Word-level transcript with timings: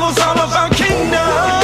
was 0.00 0.18
all 0.18 0.32
about 0.32 0.72
kingdom. 0.72 1.59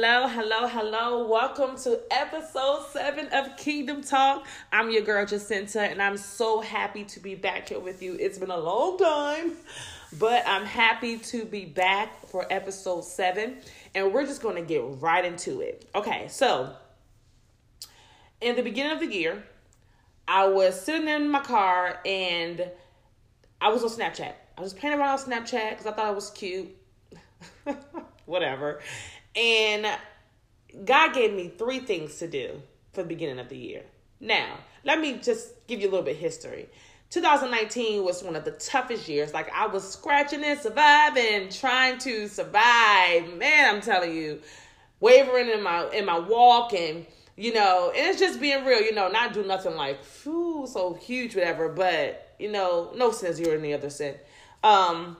Hello, 0.00 0.28
hello, 0.28 0.68
hello. 0.68 1.26
Welcome 1.26 1.76
to 1.78 2.00
episode 2.12 2.86
seven 2.92 3.26
of 3.32 3.56
Kingdom 3.56 4.00
Talk. 4.00 4.46
I'm 4.72 4.92
your 4.92 5.02
girl 5.02 5.26
Jacinta, 5.26 5.80
and 5.80 6.00
I'm 6.00 6.16
so 6.16 6.60
happy 6.60 7.02
to 7.02 7.18
be 7.18 7.34
back 7.34 7.70
here 7.70 7.80
with 7.80 8.00
you. 8.00 8.14
It's 8.14 8.38
been 8.38 8.52
a 8.52 8.56
long 8.56 8.96
time, 8.96 9.54
but 10.16 10.44
I'm 10.46 10.64
happy 10.64 11.18
to 11.18 11.44
be 11.44 11.64
back 11.64 12.28
for 12.28 12.46
episode 12.48 13.06
seven, 13.06 13.56
and 13.92 14.14
we're 14.14 14.24
just 14.24 14.40
going 14.40 14.54
to 14.54 14.62
get 14.62 14.84
right 15.00 15.24
into 15.24 15.62
it. 15.62 15.90
Okay, 15.96 16.28
so 16.28 16.72
in 18.40 18.54
the 18.54 18.62
beginning 18.62 18.92
of 18.92 19.00
the 19.00 19.12
year, 19.12 19.42
I 20.28 20.46
was 20.46 20.80
sitting 20.80 21.08
in 21.08 21.28
my 21.28 21.40
car 21.40 21.98
and 22.06 22.70
I 23.60 23.70
was 23.70 23.82
on 23.82 23.90
Snapchat. 23.90 24.34
I 24.56 24.60
was 24.60 24.74
playing 24.74 24.96
around 24.96 25.18
on 25.18 25.18
Snapchat 25.18 25.70
because 25.70 25.86
I 25.86 25.90
thought 25.90 26.12
it 26.12 26.14
was 26.14 26.30
cute. 26.30 26.68
Whatever. 28.26 28.80
And 29.38 29.86
God 30.84 31.14
gave 31.14 31.32
me 31.32 31.48
three 31.48 31.78
things 31.78 32.16
to 32.16 32.26
do 32.26 32.60
for 32.92 33.02
the 33.02 33.08
beginning 33.08 33.38
of 33.38 33.48
the 33.48 33.56
year. 33.56 33.82
Now, 34.20 34.58
let 34.84 35.00
me 35.00 35.18
just 35.22 35.66
give 35.68 35.80
you 35.80 35.88
a 35.88 35.90
little 35.90 36.04
bit 36.04 36.16
history. 36.16 36.68
2019 37.10 38.04
was 38.04 38.22
one 38.22 38.36
of 38.36 38.44
the 38.44 38.50
toughest 38.52 39.08
years. 39.08 39.32
Like 39.32 39.50
I 39.54 39.66
was 39.68 39.88
scratching 39.88 40.42
and 40.42 40.58
surviving, 40.58 41.48
trying 41.50 41.98
to 41.98 42.28
survive. 42.28 43.32
Man, 43.36 43.76
I'm 43.76 43.80
telling 43.80 44.14
you, 44.14 44.40
wavering 45.00 45.48
in 45.48 45.62
my 45.62 45.88
in 45.90 46.04
my 46.04 46.18
walk 46.18 46.74
and 46.74 47.06
you 47.36 47.54
know, 47.54 47.92
and 47.96 48.06
it's 48.08 48.18
just 48.18 48.40
being 48.40 48.64
real, 48.64 48.82
you 48.82 48.92
know, 48.92 49.08
not 49.08 49.32
do 49.32 49.44
nothing 49.44 49.76
like 49.76 50.04
whew, 50.04 50.66
so 50.66 50.94
huge, 50.94 51.36
whatever, 51.36 51.68
but 51.68 52.34
you 52.38 52.50
know, 52.50 52.90
no 52.96 53.12
sense 53.12 53.38
you're 53.38 53.54
in 53.54 53.62
the 53.62 53.74
other 53.74 53.90
sin. 53.90 54.16
Um, 54.64 55.16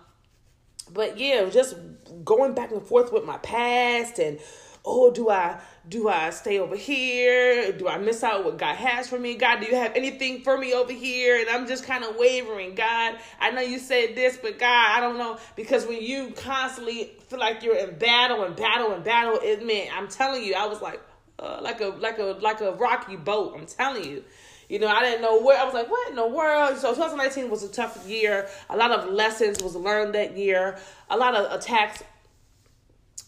but 0.92 1.18
yeah, 1.18 1.48
just 1.50 1.76
going 2.24 2.54
back 2.54 2.70
and 2.70 2.82
forth 2.82 3.12
with 3.12 3.24
my 3.24 3.38
past 3.38 4.18
and 4.18 4.38
oh, 4.84 5.10
do 5.10 5.28
I 5.28 5.60
do 5.88 6.08
I 6.08 6.30
stay 6.30 6.58
over 6.58 6.76
here? 6.76 7.72
Do 7.72 7.88
I 7.88 7.98
miss 7.98 8.22
out 8.22 8.44
what 8.44 8.58
God 8.58 8.76
has 8.76 9.08
for 9.08 9.18
me? 9.18 9.36
God, 9.36 9.60
do 9.60 9.66
you 9.66 9.74
have 9.74 9.94
anything 9.94 10.42
for 10.42 10.56
me 10.56 10.74
over 10.74 10.92
here? 10.92 11.40
And 11.40 11.48
I'm 11.48 11.66
just 11.66 11.84
kind 11.84 12.04
of 12.04 12.16
wavering. 12.16 12.74
God, 12.74 13.18
I 13.40 13.50
know 13.50 13.60
you 13.60 13.78
said 13.78 14.14
this, 14.14 14.36
but 14.36 14.58
God, 14.58 14.96
I 14.96 15.00
don't 15.00 15.18
know 15.18 15.38
because 15.56 15.86
when 15.86 16.02
you 16.02 16.32
constantly 16.36 17.12
feel 17.28 17.38
like 17.38 17.62
you're 17.62 17.76
in 17.76 17.96
battle 17.98 18.44
and 18.44 18.56
battle 18.56 18.92
and 18.92 19.04
battle, 19.04 19.38
it 19.42 19.64
meant 19.64 19.96
I'm 19.96 20.08
telling 20.08 20.44
you, 20.44 20.54
I 20.54 20.66
was 20.66 20.80
like 20.80 21.00
uh, 21.38 21.60
like 21.62 21.80
a 21.80 21.86
like 21.86 22.18
a 22.18 22.36
like 22.40 22.60
a 22.60 22.72
rocky 22.72 23.16
boat. 23.16 23.54
I'm 23.56 23.66
telling 23.66 24.04
you. 24.04 24.24
You 24.68 24.78
know, 24.78 24.88
I 24.88 25.00
didn't 25.00 25.22
know 25.22 25.40
where 25.40 25.58
I 25.58 25.64
was 25.64 25.72
like, 25.72 25.90
what 25.90 26.10
in 26.10 26.16
the 26.16 26.26
world? 26.26 26.76
So 26.78 26.90
2019 26.94 27.50
was 27.50 27.62
a 27.62 27.68
tough 27.68 28.06
year. 28.06 28.48
A 28.68 28.76
lot 28.76 28.90
of 28.90 29.10
lessons 29.12 29.62
was 29.62 29.74
learned 29.74 30.14
that 30.14 30.36
year. 30.36 30.78
A 31.08 31.16
lot 31.16 31.34
of 31.34 31.50
attacks 31.50 32.02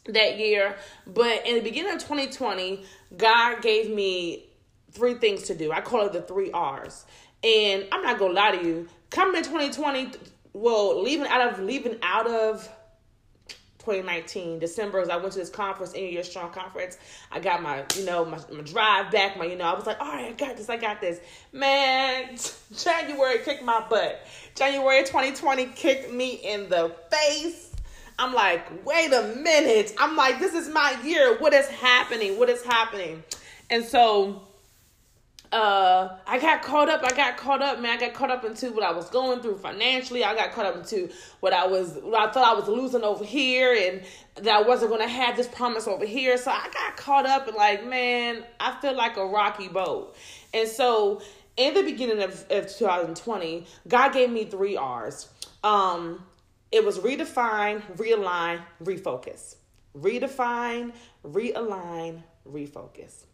that 0.06 0.38
year. 0.38 0.76
But 1.06 1.46
in 1.46 1.54
the 1.54 1.62
beginning 1.62 1.94
of 1.94 2.00
2020, 2.00 2.84
God 3.16 3.62
gave 3.62 3.90
me 3.90 4.50
three 4.92 5.14
things 5.14 5.44
to 5.44 5.54
do. 5.54 5.72
I 5.72 5.80
call 5.80 6.06
it 6.06 6.12
the 6.12 6.22
three 6.22 6.50
R's. 6.50 7.04
And 7.42 7.86
I'm 7.90 8.02
not 8.02 8.18
gonna 8.18 8.34
lie 8.34 8.56
to 8.56 8.66
you, 8.66 8.88
coming 9.08 9.36
in 9.36 9.44
2020, 9.44 10.12
well, 10.52 11.02
leaving 11.02 11.26
out 11.26 11.52
of 11.52 11.60
leaving 11.60 11.96
out 12.02 12.28
of 12.28 12.68
2019 13.80 14.58
December 14.58 15.00
as 15.00 15.08
I 15.08 15.16
went 15.16 15.32
to 15.32 15.38
this 15.38 15.50
conference, 15.50 15.92
in 15.92 16.04
Year 16.12 16.22
Strong 16.22 16.52
conference. 16.52 16.98
I 17.32 17.40
got 17.40 17.62
my, 17.62 17.84
you 17.96 18.04
know, 18.04 18.24
my, 18.24 18.38
my 18.52 18.60
drive 18.62 19.10
back. 19.10 19.36
My, 19.36 19.46
you 19.46 19.56
know, 19.56 19.64
I 19.64 19.74
was 19.74 19.86
like, 19.86 20.00
all 20.00 20.12
right, 20.12 20.26
I 20.26 20.32
got 20.32 20.56
this, 20.56 20.68
I 20.68 20.76
got 20.76 21.00
this. 21.00 21.20
Man, 21.52 22.36
January 22.76 23.38
kicked 23.38 23.64
my 23.64 23.84
butt. 23.88 24.26
January 24.54 25.00
2020 25.00 25.66
kicked 25.66 26.12
me 26.12 26.34
in 26.34 26.68
the 26.68 26.94
face. 27.10 27.72
I'm 28.18 28.34
like, 28.34 28.84
wait 28.84 29.12
a 29.12 29.34
minute. 29.36 29.94
I'm 29.98 30.14
like, 30.14 30.38
this 30.38 30.52
is 30.52 30.68
my 30.68 30.94
year. 31.02 31.38
What 31.38 31.54
is 31.54 31.66
happening? 31.68 32.38
What 32.38 32.50
is 32.50 32.62
happening? 32.62 33.22
And 33.70 33.82
so 33.82 34.42
uh 35.52 36.16
I 36.26 36.38
got 36.38 36.62
caught 36.62 36.88
up. 36.88 37.02
I 37.04 37.14
got 37.14 37.36
caught 37.36 37.62
up, 37.62 37.80
man. 37.80 37.96
I 37.96 38.00
got 38.00 38.14
caught 38.14 38.30
up 38.30 38.44
into 38.44 38.70
what 38.72 38.84
I 38.84 38.92
was 38.92 39.08
going 39.10 39.40
through 39.40 39.58
financially. 39.58 40.22
I 40.22 40.34
got 40.34 40.52
caught 40.52 40.66
up 40.66 40.76
into 40.76 41.10
what 41.40 41.52
I 41.52 41.66
was 41.66 41.98
what 42.02 42.28
I 42.28 42.32
thought 42.32 42.44
I 42.46 42.54
was 42.54 42.68
losing 42.68 43.02
over 43.02 43.24
here 43.24 43.74
and 43.74 44.02
that 44.44 44.54
I 44.54 44.62
wasn't 44.62 44.90
gonna 44.92 45.08
have 45.08 45.36
this 45.36 45.48
promise 45.48 45.88
over 45.88 46.06
here. 46.06 46.36
So 46.36 46.50
I 46.50 46.68
got 46.72 46.96
caught 46.96 47.26
up 47.26 47.48
and 47.48 47.56
like, 47.56 47.84
man, 47.84 48.44
I 48.60 48.80
feel 48.80 48.96
like 48.96 49.16
a 49.16 49.26
rocky 49.26 49.68
boat. 49.68 50.16
And 50.54 50.68
so 50.68 51.20
in 51.56 51.74
the 51.74 51.82
beginning 51.82 52.22
of, 52.22 52.44
of 52.50 52.72
2020, 52.72 53.66
God 53.88 54.12
gave 54.12 54.30
me 54.30 54.44
three 54.44 54.76
R's. 54.76 55.28
Um, 55.62 56.24
it 56.72 56.84
was 56.84 56.98
redefine, 56.98 57.82
realign, 57.96 58.62
refocus. 58.82 59.56
Redefine, 59.96 60.92
realign, 61.24 62.22
refocus. 62.48 63.24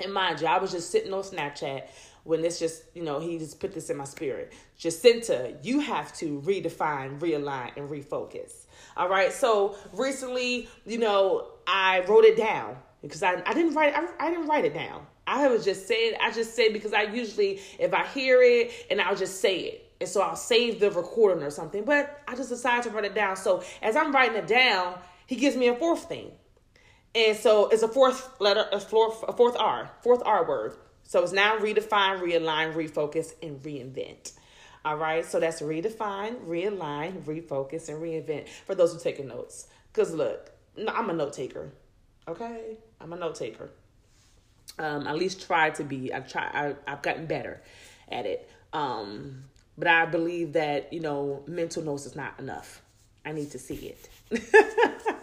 And 0.00 0.12
mind 0.12 0.40
you, 0.40 0.46
I 0.46 0.58
was 0.58 0.72
just 0.72 0.90
sitting 0.90 1.12
on 1.12 1.22
Snapchat 1.22 1.84
when 2.24 2.42
this 2.42 2.58
just, 2.58 2.82
you 2.94 3.02
know, 3.02 3.20
he 3.20 3.38
just 3.38 3.60
put 3.60 3.72
this 3.72 3.88
in 3.88 3.96
my 3.96 4.04
spirit. 4.04 4.52
Jacinta, 4.76 5.54
you 5.62 5.80
have 5.80 6.12
to 6.14 6.40
redefine, 6.42 7.18
realign, 7.20 7.76
and 7.76 7.88
refocus. 7.88 8.66
All 8.96 9.08
right. 9.08 9.32
So 9.32 9.76
recently, 9.92 10.68
you 10.84 10.98
know, 10.98 11.48
I 11.66 12.04
wrote 12.08 12.24
it 12.24 12.36
down 12.36 12.76
because 13.00 13.22
I, 13.22 13.42
I 13.46 13.54
didn't 13.54 13.74
write 13.74 13.94
I, 13.94 14.06
I 14.18 14.30
didn't 14.30 14.48
write 14.48 14.64
it 14.64 14.74
down. 14.74 15.06
I 15.26 15.48
was 15.48 15.64
just 15.64 15.86
saying 15.86 16.14
I 16.20 16.30
just 16.30 16.54
said 16.54 16.72
because 16.72 16.92
I 16.92 17.02
usually 17.02 17.60
if 17.78 17.94
I 17.94 18.06
hear 18.06 18.42
it 18.42 18.72
and 18.90 19.00
I'll 19.00 19.16
just 19.16 19.40
say 19.40 19.58
it. 19.58 19.92
And 20.00 20.08
so 20.08 20.20
I'll 20.20 20.36
save 20.36 20.80
the 20.80 20.90
recording 20.90 21.42
or 21.42 21.50
something. 21.50 21.84
But 21.84 22.20
I 22.28 22.34
just 22.34 22.50
decided 22.50 22.84
to 22.84 22.90
write 22.90 23.04
it 23.04 23.14
down. 23.14 23.36
So 23.36 23.62
as 23.82 23.96
I'm 23.96 24.12
writing 24.12 24.36
it 24.36 24.46
down, 24.46 24.98
he 25.26 25.36
gives 25.36 25.56
me 25.56 25.68
a 25.68 25.74
fourth 25.74 26.04
thing. 26.04 26.32
And 27.16 27.34
so 27.34 27.68
it's 27.68 27.82
a 27.82 27.88
fourth 27.88 28.38
letter, 28.40 28.66
a 28.70 28.78
fourth, 28.78 29.24
a 29.26 29.32
fourth 29.32 29.56
R, 29.58 29.90
fourth 30.02 30.22
R 30.26 30.46
word. 30.46 30.76
So 31.04 31.22
it's 31.22 31.32
now 31.32 31.56
redefine, 31.56 32.20
realign, 32.20 32.74
refocus, 32.74 33.32
and 33.42 33.62
reinvent. 33.62 34.32
All 34.84 34.98
right. 34.98 35.24
So 35.24 35.40
that's 35.40 35.62
redefine, 35.62 36.44
realign, 36.44 37.22
refocus, 37.22 37.88
and 37.88 38.02
reinvent 38.02 38.48
for 38.66 38.74
those 38.74 38.92
who 38.92 39.00
taking 39.00 39.28
notes. 39.28 39.68
Because 39.92 40.12
look, 40.12 40.50
I'm 40.86 41.08
a 41.08 41.14
note 41.14 41.32
taker. 41.32 41.72
Okay. 42.28 42.76
I'm 43.00 43.14
a 43.14 43.16
note 43.16 43.36
taker. 43.36 43.70
Um, 44.78 45.06
at 45.06 45.16
least 45.16 45.46
try 45.46 45.70
to 45.70 45.84
be. 45.84 46.12
I 46.12 46.20
try. 46.20 46.50
I, 46.52 46.74
I've 46.86 47.00
gotten 47.00 47.24
better 47.24 47.62
at 48.10 48.26
it. 48.26 48.50
Um, 48.74 49.44
but 49.78 49.88
I 49.88 50.04
believe 50.04 50.52
that 50.52 50.92
you 50.92 51.00
know, 51.00 51.44
mental 51.46 51.82
notes 51.82 52.04
is 52.04 52.14
not 52.14 52.38
enough. 52.38 52.82
I 53.24 53.32
need 53.32 53.52
to 53.52 53.58
see 53.58 53.94
it. 54.30 55.14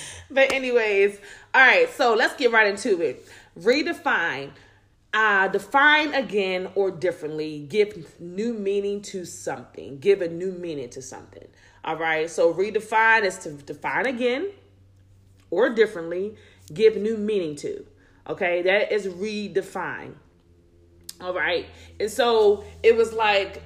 but 0.30 0.52
anyways, 0.52 1.18
all 1.54 1.66
right. 1.66 1.88
So 1.94 2.14
let's 2.14 2.34
get 2.36 2.52
right 2.52 2.66
into 2.66 3.00
it. 3.00 3.26
Redefine. 3.58 4.50
Uh, 5.14 5.48
define 5.48 6.12
again 6.12 6.68
or 6.74 6.90
differently. 6.90 7.66
Give 7.68 8.20
new 8.20 8.52
meaning 8.52 9.00
to 9.02 9.24
something. 9.24 9.98
Give 9.98 10.20
a 10.20 10.28
new 10.28 10.52
meaning 10.52 10.90
to 10.90 11.02
something. 11.02 11.48
All 11.84 11.96
right. 11.96 12.28
So 12.30 12.52
redefine 12.52 13.24
is 13.24 13.38
to 13.38 13.52
define 13.52 14.06
again 14.06 14.50
or 15.50 15.70
differently. 15.70 16.36
Give 16.72 16.96
new 16.96 17.16
meaning 17.16 17.56
to. 17.56 17.86
Okay. 18.28 18.62
That 18.62 18.92
is 18.92 19.06
redefine. 19.06 20.14
All 21.20 21.34
right. 21.34 21.66
And 21.98 22.10
so 22.10 22.64
it 22.82 22.96
was 22.96 23.12
like 23.12 23.62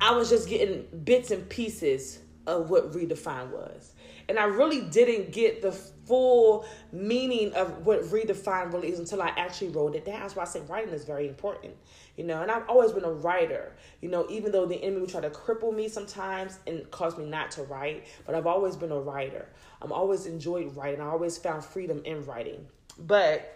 I 0.00 0.12
was 0.12 0.30
just 0.30 0.48
getting 0.48 0.86
bits 1.04 1.30
and 1.30 1.48
pieces 1.48 2.20
of 2.46 2.70
what 2.70 2.92
redefine 2.92 3.50
was. 3.50 3.92
And 4.28 4.38
I 4.38 4.44
really 4.44 4.82
didn't 4.82 5.32
get 5.32 5.62
the 5.62 5.72
full 5.72 6.66
meaning 6.92 7.52
of 7.54 7.86
what 7.86 8.02
redefine 8.04 8.72
really 8.72 8.90
is 8.90 8.98
until 8.98 9.22
I 9.22 9.28
actually 9.36 9.68
wrote 9.68 9.94
it 9.94 10.04
down. 10.04 10.20
That's 10.20 10.36
why 10.36 10.42
I 10.42 10.46
say 10.46 10.60
writing 10.68 10.92
is 10.92 11.04
very 11.04 11.28
important. 11.28 11.74
You 12.16 12.24
know, 12.24 12.42
and 12.42 12.50
I've 12.50 12.68
always 12.68 12.92
been 12.92 13.04
a 13.04 13.12
writer, 13.12 13.76
you 14.00 14.08
know, 14.08 14.26
even 14.28 14.50
though 14.50 14.66
the 14.66 14.82
enemy 14.82 15.02
would 15.02 15.10
try 15.10 15.20
to 15.20 15.30
cripple 15.30 15.74
me 15.74 15.88
sometimes 15.88 16.58
and 16.66 16.90
cause 16.90 17.16
me 17.16 17.24
not 17.24 17.52
to 17.52 17.62
write, 17.62 18.06
but 18.26 18.34
I've 18.34 18.46
always 18.46 18.76
been 18.76 18.90
a 18.90 19.00
writer. 19.00 19.48
I'm 19.80 19.92
always 19.92 20.26
enjoyed 20.26 20.76
writing. 20.76 21.00
I 21.00 21.06
always 21.06 21.38
found 21.38 21.64
freedom 21.64 22.02
in 22.04 22.24
writing. 22.26 22.66
But 22.98 23.54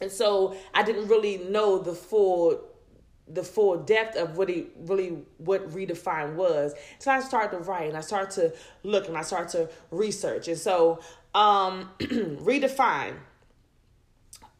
and 0.00 0.10
so 0.10 0.56
I 0.74 0.82
didn't 0.82 1.08
really 1.08 1.38
know 1.38 1.78
the 1.78 1.94
full 1.94 2.60
the 3.26 3.42
full 3.42 3.78
depth 3.78 4.16
of 4.16 4.36
what 4.36 4.48
he 4.48 4.66
really 4.76 5.18
what 5.38 5.68
redefine 5.70 6.34
was. 6.34 6.74
So 6.98 7.10
I 7.10 7.20
started 7.20 7.56
to 7.56 7.62
write 7.62 7.88
and 7.88 7.96
I 7.96 8.00
started 8.00 8.30
to 8.42 8.54
look 8.82 9.08
and 9.08 9.16
I 9.16 9.22
started 9.22 9.48
to 9.50 9.70
research. 9.90 10.48
And 10.48 10.58
so 10.58 11.00
um 11.34 11.90
redefine. 12.00 13.14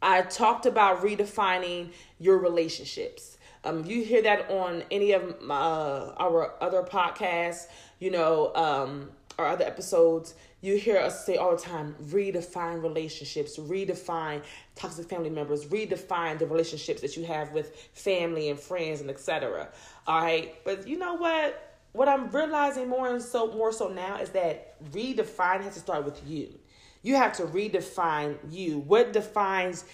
I 0.00 0.20
talked 0.22 0.66
about 0.66 1.02
redefining 1.02 1.92
your 2.18 2.38
relationships. 2.38 3.38
Um, 3.64 3.84
you 3.86 4.04
hear 4.04 4.20
that 4.22 4.50
on 4.50 4.84
any 4.90 5.12
of 5.12 5.40
my, 5.40 5.54
uh, 5.54 6.14
our 6.18 6.52
other 6.62 6.82
podcasts, 6.82 7.68
you 7.98 8.10
know, 8.10 8.54
um, 8.54 9.10
or 9.38 9.46
other 9.46 9.64
episodes, 9.64 10.34
you 10.64 10.76
hear 10.76 10.96
us 10.96 11.26
say 11.26 11.36
all 11.36 11.54
the 11.54 11.60
time 11.60 11.94
redefine 12.06 12.82
relationships, 12.82 13.58
redefine 13.58 14.42
toxic 14.74 15.08
family 15.08 15.28
members, 15.28 15.66
redefine 15.66 16.38
the 16.38 16.46
relationships 16.46 17.02
that 17.02 17.16
you 17.16 17.24
have 17.26 17.52
with 17.52 17.76
family 17.92 18.48
and 18.48 18.58
friends 18.58 19.02
and 19.02 19.10
etc. 19.10 19.68
All 20.06 20.22
right. 20.22 20.54
But 20.64 20.88
you 20.88 20.98
know 20.98 21.14
what? 21.14 21.76
What 21.92 22.08
I'm 22.08 22.30
realizing 22.30 22.88
more 22.88 23.08
and 23.12 23.22
so 23.22 23.52
more 23.52 23.72
so 23.72 23.88
now 23.88 24.16
is 24.16 24.30
that 24.30 24.82
redefine 24.90 25.60
has 25.62 25.74
to 25.74 25.80
start 25.80 26.04
with 26.04 26.26
you. 26.26 26.58
You 27.02 27.16
have 27.16 27.34
to 27.34 27.42
redefine 27.42 28.38
you. 28.50 28.78
What 28.78 29.12
defines 29.12 29.84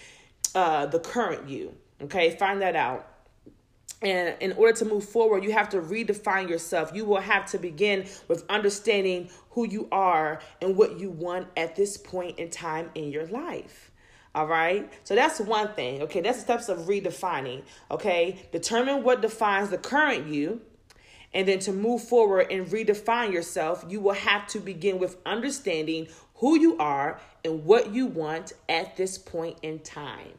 uh, 0.55 0.85
the 0.85 0.99
current 0.99 1.49
you? 1.49 1.75
Okay, 2.01 2.35
find 2.37 2.61
that 2.61 2.77
out. 2.77 3.10
And 4.01 4.35
in 4.39 4.53
order 4.53 4.73
to 4.79 4.85
move 4.85 5.05
forward, 5.05 5.43
you 5.43 5.51
have 5.51 5.69
to 5.69 5.81
redefine 5.81 6.49
yourself. 6.49 6.91
You 6.93 7.05
will 7.05 7.21
have 7.21 7.45
to 7.51 7.59
begin 7.59 8.07
with 8.27 8.43
understanding 8.49 9.29
who 9.51 9.67
you 9.67 9.87
are 9.91 10.41
and 10.61 10.75
what 10.75 10.99
you 10.99 11.11
want 11.11 11.47
at 11.55 11.75
this 11.75 11.97
point 11.97 12.39
in 12.39 12.49
time 12.49 12.89
in 12.95 13.11
your 13.11 13.27
life. 13.27 13.91
All 14.33 14.47
right. 14.47 14.91
So 15.03 15.13
that's 15.13 15.39
one 15.39 15.73
thing. 15.73 16.01
Okay. 16.03 16.21
That's 16.21 16.37
the 16.37 16.43
steps 16.43 16.69
of 16.69 16.79
redefining. 16.87 17.63
Okay. 17.91 18.39
Determine 18.51 19.03
what 19.03 19.21
defines 19.21 19.69
the 19.69 19.77
current 19.77 20.27
you. 20.27 20.61
And 21.33 21.47
then 21.47 21.59
to 21.59 21.71
move 21.71 22.03
forward 22.03 22.47
and 22.51 22.67
redefine 22.67 23.31
yourself, 23.31 23.85
you 23.87 24.01
will 24.01 24.13
have 24.13 24.47
to 24.47 24.59
begin 24.59 24.99
with 24.99 25.17
understanding 25.25 26.07
who 26.35 26.59
you 26.59 26.77
are 26.77 27.21
and 27.45 27.63
what 27.65 27.93
you 27.93 28.07
want 28.07 28.53
at 28.67 28.97
this 28.97 29.17
point 29.17 29.57
in 29.61 29.79
time. 29.79 30.31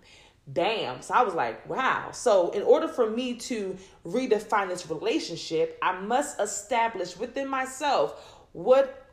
Damn. 0.51 1.03
So 1.03 1.15
I 1.15 1.23
was 1.23 1.35
like, 1.35 1.69
wow. 1.69 2.11
So, 2.13 2.51
in 2.51 2.63
order 2.63 2.89
for 2.89 3.09
me 3.09 3.35
to 3.35 3.77
redefine 4.05 4.69
this 4.69 4.91
relationship, 4.91 5.79
I 5.83 6.01
must 6.01 6.41
establish 6.41 7.17
within 7.17 7.49
myself 7.49 8.41
what 8.53 9.07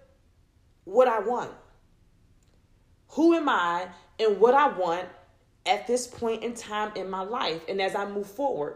what 0.86 1.08
I 1.08 1.20
want. 1.20 1.52
Who 3.10 3.36
am 3.36 3.48
I 3.48 3.88
and 4.20 4.40
what 4.40 4.54
I 4.54 4.70
want 4.70 5.08
at 5.66 5.86
this 5.88 6.08
point 6.08 6.44
in 6.44 6.54
time 6.54 6.92
in 6.96 7.10
my 7.10 7.22
life 7.22 7.62
and 7.70 7.82
as 7.82 7.96
I 7.96 8.10
move 8.10 8.28
forward. 8.28 8.76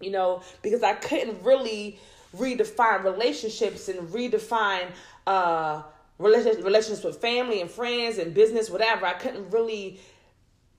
You 0.00 0.10
know, 0.10 0.42
because 0.62 0.82
I 0.82 0.94
couldn't 0.94 1.42
really 1.42 1.98
redefine 2.36 3.02
relationships 3.04 3.88
and 3.88 4.08
redefine 4.10 4.90
uh 5.26 5.82
relationships, 6.18 6.62
relationships 6.62 7.04
with 7.04 7.16
family 7.16 7.60
and 7.60 7.70
friends 7.70 8.18
and 8.18 8.34
business, 8.34 8.70
whatever. 8.70 9.06
I 9.06 9.14
couldn't 9.14 9.50
really 9.50 10.00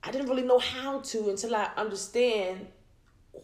I 0.02 0.10
didn't 0.10 0.28
really 0.28 0.42
know 0.42 0.58
how 0.58 1.00
to 1.00 1.28
until 1.28 1.54
I 1.54 1.70
understand 1.76 2.66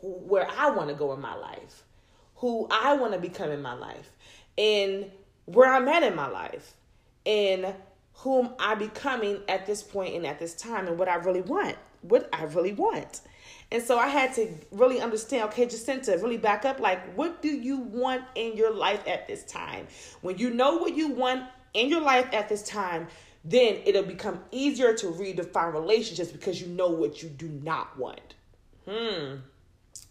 who, 0.00 0.08
where 0.08 0.48
I 0.48 0.70
want 0.70 0.88
to 0.88 0.94
go 0.94 1.12
in 1.12 1.20
my 1.20 1.34
life, 1.34 1.84
who 2.36 2.66
I 2.70 2.94
want 2.94 3.12
to 3.12 3.18
become 3.18 3.50
in 3.50 3.62
my 3.62 3.74
life, 3.74 4.10
and 4.56 5.10
where 5.44 5.72
I'm 5.72 5.86
at 5.88 6.02
in 6.02 6.14
my 6.14 6.28
life, 6.28 6.74
and 7.24 7.74
whom 8.14 8.54
I 8.58 8.74
becoming 8.74 9.42
at 9.48 9.66
this 9.66 9.82
point 9.82 10.14
and 10.14 10.26
at 10.26 10.38
this 10.38 10.54
time, 10.54 10.86
and 10.86 10.98
what 10.98 11.08
I 11.08 11.16
really 11.16 11.42
want, 11.42 11.76
what 12.02 12.28
I 12.32 12.44
really 12.44 12.72
want. 12.72 13.20
And 13.70 13.82
so 13.82 13.98
I 13.98 14.08
had 14.08 14.32
to 14.34 14.48
really 14.70 15.00
understand, 15.00 15.44
okay, 15.44 15.66
Jacinta, 15.66 16.18
really 16.22 16.36
back 16.36 16.64
up. 16.64 16.78
Like, 16.78 17.14
what 17.14 17.42
do 17.42 17.48
you 17.48 17.78
want 17.78 18.22
in 18.34 18.56
your 18.56 18.72
life 18.72 19.06
at 19.06 19.26
this 19.26 19.44
time? 19.44 19.88
When 20.20 20.38
you 20.38 20.50
know 20.50 20.76
what 20.76 20.96
you 20.96 21.08
want 21.08 21.44
in 21.74 21.88
your 21.88 22.00
life 22.00 22.28
at 22.32 22.48
this 22.48 22.62
time, 22.62 23.08
then 23.48 23.78
it'll 23.84 24.02
become 24.02 24.40
easier 24.50 24.92
to 24.94 25.06
redefine 25.06 25.72
relationships 25.72 26.32
because 26.32 26.60
you 26.60 26.66
know 26.66 26.88
what 26.88 27.22
you 27.22 27.28
do 27.28 27.48
not 27.48 27.96
want. 27.96 28.34
Hmm. 28.88 29.36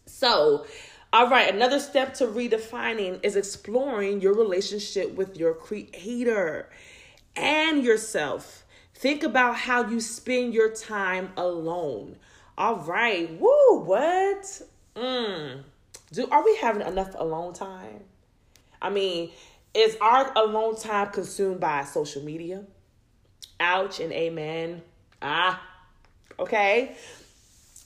So, 0.06 0.66
all 1.12 1.30
right, 1.30 1.54
another 1.54 1.80
step 1.80 2.14
to 2.16 2.28
redefining 2.28 3.20
is 3.24 3.36
exploring 3.36 4.22
your 4.22 4.34
relationship 4.34 5.16
with 5.16 5.38
your 5.38 5.54
creator 5.54 6.70
and 7.36 7.84
yourself. 7.84 8.66
Think 8.94 9.24
about 9.24 9.58
how 9.58 9.86
you 9.88 10.00
spend 10.00 10.54
your 10.54 10.70
time 10.70 11.32
alone. 11.36 12.16
All 12.58 12.78
right. 12.78 13.30
Woo, 13.38 13.80
what? 13.84 14.62
Mm. 14.96 15.64
Do 16.14 16.28
are 16.32 16.46
we 16.46 16.56
having 16.58 16.88
enough 16.88 17.14
alone 17.18 17.54
time? 17.54 18.04
I 18.82 18.90
mean, 18.90 19.32
is 19.74 19.98
our 20.00 20.32
alone 20.38 20.78
time 20.78 21.10
consumed 21.10 21.60
by 21.60 21.84
social 21.84 22.24
media? 22.24 22.64
Ouch 23.60 24.00
and 24.00 24.12
amen. 24.12 24.81
Ah, 25.22 25.62
okay. 26.40 26.96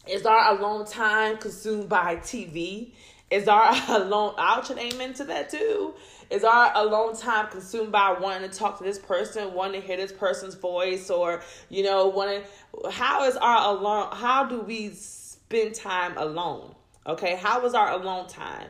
Is 0.08 0.26
our 0.26 0.56
alone 0.58 0.86
time 0.86 1.38
consumed 1.38 1.90
by 1.90 2.16
TV? 2.18 2.92
Is 3.30 3.48
our 3.48 3.72
alone 3.90 4.34
ouch 4.38 4.70
and 4.72 4.80
amen 4.80 5.14
to 5.16 5.26
that 5.26 5.50
too? 5.50 5.94
Is 6.30 6.44
our 6.44 6.72
alone 6.76 7.16
time 7.16 7.48
consumed 7.48 7.92
by 7.92 8.16
wanting 8.20 8.50
to 8.50 8.56
talk 8.56 8.78
to 8.80 8.84
this 8.84 9.00
person, 9.00 9.54
wanting 9.54 9.82
to 9.82 9.88
hear 9.88 9.98
this 9.98 10.12
person's 10.12 10.56
voice, 10.56 11.10
or 11.10 11.42
you 11.70 11.84
know, 11.84 12.08
wanting 12.08 12.44
how 12.92 13.26
is 13.26 13.36
our 13.38 13.76
alone 13.76 14.10
how 14.14 14.46
do 14.46 14.62
we 14.62 14.90
spend 14.90 15.76
time 15.76 16.18
alone? 16.18 16.76
Okay, 17.06 17.36
how 17.36 17.66
is 17.66 17.74
our 17.74 17.92
alone 17.92 18.28
time? 18.28 18.70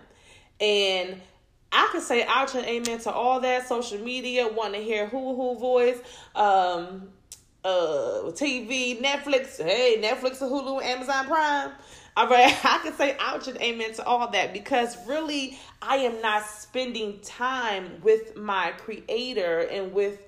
And 0.59 1.21
I 1.71 1.89
can 1.91 2.01
say 2.01 2.25
ouch 2.27 2.55
and 2.55 2.65
amen 2.65 2.99
to 3.01 3.11
all 3.11 3.39
that 3.41 3.67
social 3.67 3.99
media, 3.99 4.47
wanting 4.47 4.81
to 4.81 4.85
hear 4.85 5.07
who 5.07 5.35
who 5.35 5.59
voice, 5.59 5.99
um, 6.35 7.09
uh, 7.63 8.31
TV, 8.31 8.99
Netflix, 9.01 9.61
hey, 9.61 10.01
Netflix, 10.01 10.39
Hulu, 10.39 10.81
Amazon 10.81 11.27
Prime. 11.27 11.71
All 12.17 12.27
right, 12.27 12.53
I 12.65 12.79
can 12.79 12.93
say 12.93 13.15
ouch 13.19 13.47
and 13.47 13.57
amen 13.61 13.93
to 13.93 14.03
all 14.03 14.29
that 14.31 14.53
because 14.53 14.97
really 15.07 15.57
I 15.81 15.97
am 15.97 16.21
not 16.21 16.45
spending 16.45 17.19
time 17.21 18.01
with 18.01 18.35
my 18.35 18.71
creator 18.77 19.59
and 19.59 19.93
with 19.93 20.19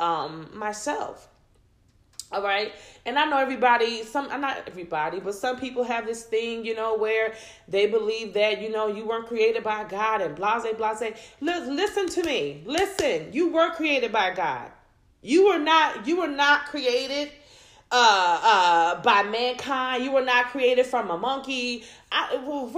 um 0.00 0.50
myself. 0.54 1.28
All 2.32 2.42
right. 2.42 2.72
And 3.04 3.18
I 3.18 3.26
know 3.26 3.38
everybody, 3.38 4.04
some, 4.04 4.28
not 4.28 4.62
everybody, 4.66 5.20
but 5.20 5.34
some 5.34 5.58
people 5.58 5.84
have 5.84 6.06
this 6.06 6.22
thing, 6.22 6.64
you 6.64 6.74
know, 6.74 6.96
where 6.96 7.34
they 7.68 7.86
believe 7.86 8.32
that, 8.34 8.62
you 8.62 8.70
know, 8.70 8.86
you 8.86 9.04
weren't 9.04 9.26
created 9.26 9.62
by 9.62 9.84
God 9.84 10.20
and 10.20 10.34
blase, 10.34 10.64
blase. 10.76 11.14
Look, 11.40 11.66
Listen 11.66 12.08
to 12.08 12.22
me. 12.24 12.62
Listen, 12.64 13.32
you 13.32 13.52
were 13.52 13.70
created 13.70 14.12
by 14.12 14.32
God. 14.32 14.70
You 15.20 15.48
were 15.48 15.58
not, 15.58 16.06
you 16.06 16.18
were 16.18 16.28
not 16.28 16.66
created 16.66 17.30
uh, 17.90 18.40
uh, 18.42 19.02
by 19.02 19.22
mankind. 19.24 20.04
You 20.04 20.12
were 20.12 20.24
not 20.24 20.46
created 20.46 20.86
from 20.86 21.10
a 21.10 21.18
monkey. 21.18 21.84
I, 22.10 22.36
well, 22.36 22.72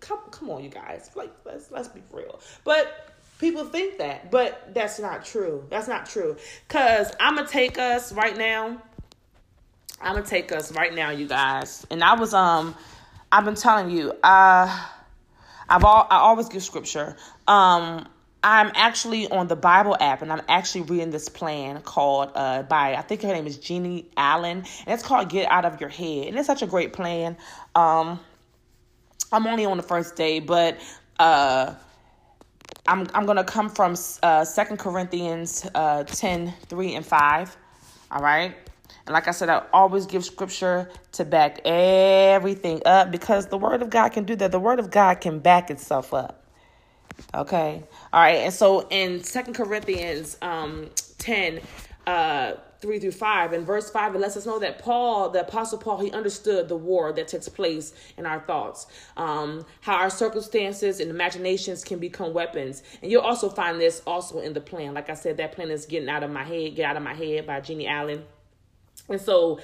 come, 0.00 0.18
come 0.30 0.50
on, 0.50 0.62
you 0.62 0.70
guys. 0.70 1.10
Like, 1.14 1.32
let's, 1.44 1.70
let's 1.70 1.88
be 1.88 2.02
real. 2.12 2.40
But 2.64 3.09
People 3.40 3.64
think 3.64 3.96
that, 3.96 4.30
but 4.30 4.74
that's 4.74 5.00
not 5.00 5.24
true. 5.24 5.64
That's 5.70 5.88
not 5.88 6.04
true. 6.04 6.36
Cause 6.68 7.10
I'm 7.18 7.36
gonna 7.36 7.48
take 7.48 7.78
us 7.78 8.12
right 8.12 8.36
now. 8.36 8.82
I'm 9.98 10.14
gonna 10.14 10.26
take 10.26 10.52
us 10.52 10.72
right 10.72 10.94
now, 10.94 11.08
you 11.08 11.26
guys. 11.26 11.86
And 11.90 12.04
I 12.04 12.20
was 12.20 12.34
um, 12.34 12.74
I've 13.32 13.46
been 13.46 13.54
telling 13.54 13.88
you, 13.90 14.12
uh, 14.22 14.86
I've 15.70 15.84
all 15.84 16.06
I 16.10 16.16
always 16.16 16.50
give 16.50 16.62
scripture. 16.62 17.16
Um, 17.48 18.06
I'm 18.44 18.72
actually 18.74 19.26
on 19.30 19.48
the 19.48 19.56
Bible 19.56 19.96
app 19.98 20.20
and 20.20 20.30
I'm 20.30 20.42
actually 20.46 20.82
reading 20.82 21.10
this 21.10 21.30
plan 21.30 21.80
called 21.80 22.32
uh 22.34 22.64
by 22.64 22.94
I 22.94 23.00
think 23.00 23.22
her 23.22 23.28
name 23.28 23.46
is 23.46 23.56
Jennie 23.56 24.10
Allen 24.18 24.58
and 24.58 24.88
it's 24.88 25.02
called 25.02 25.30
Get 25.30 25.50
Out 25.50 25.64
of 25.64 25.80
Your 25.80 25.90
Head 25.90 26.28
and 26.28 26.38
it's 26.38 26.46
such 26.46 26.60
a 26.60 26.66
great 26.66 26.92
plan. 26.92 27.38
Um 27.74 28.20
I'm 29.32 29.46
only 29.46 29.64
on 29.64 29.78
the 29.78 29.82
first 29.82 30.16
day, 30.16 30.40
but 30.40 30.78
uh 31.18 31.74
I'm 32.86 33.06
I'm 33.14 33.26
gonna 33.26 33.44
come 33.44 33.68
from 33.68 33.96
uh 34.22 34.44
Second 34.44 34.78
Corinthians 34.78 35.68
uh 35.74 36.04
10, 36.04 36.54
3 36.68 36.94
and 36.94 37.06
5. 37.06 37.56
All 38.10 38.22
right. 38.22 38.56
And 39.06 39.14
like 39.14 39.28
I 39.28 39.32
said, 39.32 39.48
I 39.48 39.64
always 39.72 40.06
give 40.06 40.24
scripture 40.24 40.90
to 41.12 41.24
back 41.24 41.60
everything 41.64 42.82
up 42.86 43.10
because 43.10 43.46
the 43.46 43.58
word 43.58 43.82
of 43.82 43.90
God 43.90 44.10
can 44.10 44.24
do 44.24 44.36
that. 44.36 44.52
The 44.52 44.60
word 44.60 44.78
of 44.78 44.90
God 44.90 45.20
can 45.20 45.38
back 45.38 45.70
itself 45.70 46.12
up. 46.14 46.44
Okay. 47.34 47.82
All 48.12 48.20
right. 48.20 48.38
And 48.38 48.52
so 48.52 48.86
in 48.90 49.22
Second 49.22 49.54
Corinthians 49.54 50.36
um 50.42 50.90
10, 51.18 51.60
uh 52.06 52.54
3 52.80 52.98
through 52.98 53.12
5 53.12 53.52
and 53.52 53.66
verse 53.66 53.90
5 53.90 54.14
it 54.14 54.18
lets 54.18 54.36
us 54.36 54.46
know 54.46 54.58
that 54.58 54.78
paul 54.78 55.28
the 55.28 55.40
apostle 55.40 55.78
paul 55.78 55.98
he 55.98 56.10
understood 56.12 56.68
the 56.68 56.76
war 56.76 57.12
that 57.12 57.28
takes 57.28 57.48
place 57.48 57.92
in 58.16 58.26
our 58.26 58.40
thoughts 58.40 58.86
um, 59.16 59.64
how 59.80 59.96
our 59.96 60.10
circumstances 60.10 61.00
and 61.00 61.10
imaginations 61.10 61.84
can 61.84 61.98
become 61.98 62.32
weapons. 62.32 62.82
And 63.02 63.10
you'll 63.10 63.22
also 63.22 63.48
find 63.48 63.80
this 63.80 64.02
also 64.06 64.40
in 64.40 64.52
the 64.52 64.60
plan. 64.60 64.94
Like 64.94 65.10
i 65.10 65.14
said 65.14 65.36
that 65.38 65.52
plan 65.52 65.70
is 65.70 65.86
getting 65.86 66.08
out 66.08 66.22
of 66.22 66.30
my 66.30 66.44
head 66.44 66.74
get 66.76 66.86
out 66.86 66.96
of 66.96 67.02
my 67.02 67.14
head 67.14 67.46
by 67.46 67.60
jennie 67.60 67.86
allen. 67.86 68.24
And 69.08 69.20
so 69.20 69.60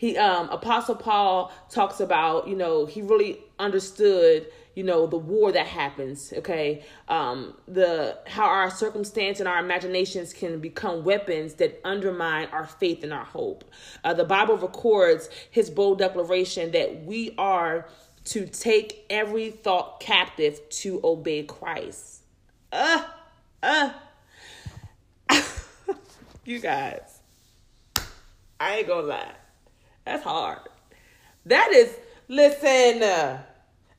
he 0.00 0.16
um 0.16 0.48
apostle 0.48 0.94
paul 0.94 1.52
talks 1.68 2.00
about 2.00 2.48
you 2.48 2.56
know 2.56 2.86
he 2.86 3.02
really 3.02 3.38
understood 3.58 4.46
you 4.74 4.82
know 4.82 5.06
the 5.06 5.18
war 5.18 5.52
that 5.52 5.66
happens 5.66 6.32
okay? 6.38 6.82
Um 7.08 7.54
the 7.68 8.16
how 8.26 8.46
our 8.46 8.70
circumstance 8.70 9.40
and 9.40 9.46
our 9.48 9.58
imaginations 9.58 10.32
can 10.32 10.58
become 10.58 11.04
weapons 11.04 11.54
that 11.54 11.82
undermine 11.84 12.48
our 12.50 12.66
faith 12.66 13.04
and 13.04 13.12
our 13.12 13.26
hope. 13.26 13.62
Uh, 14.02 14.14
the 14.14 14.24
bible 14.24 14.56
records 14.56 15.28
his 15.50 15.68
bold 15.68 15.98
declaration 15.98 16.70
that 16.70 17.04
we 17.04 17.34
are 17.36 17.86
to 18.24 18.46
take 18.46 19.04
every 19.10 19.50
thought 19.50 20.00
captive 20.00 20.66
to 20.70 20.98
obey 21.04 21.42
christ. 21.42 22.22
Uh 22.72 23.04
uh. 23.62 23.92
You 26.46 26.58
guys 26.58 27.18
i 28.58 28.76
ain't 28.78 28.86
gonna 28.88 29.06
lie 29.06 29.39
that's 30.04 30.22
hard. 30.22 30.60
That 31.46 31.72
is, 31.72 31.96
listen, 32.28 33.02
uh, 33.02 33.42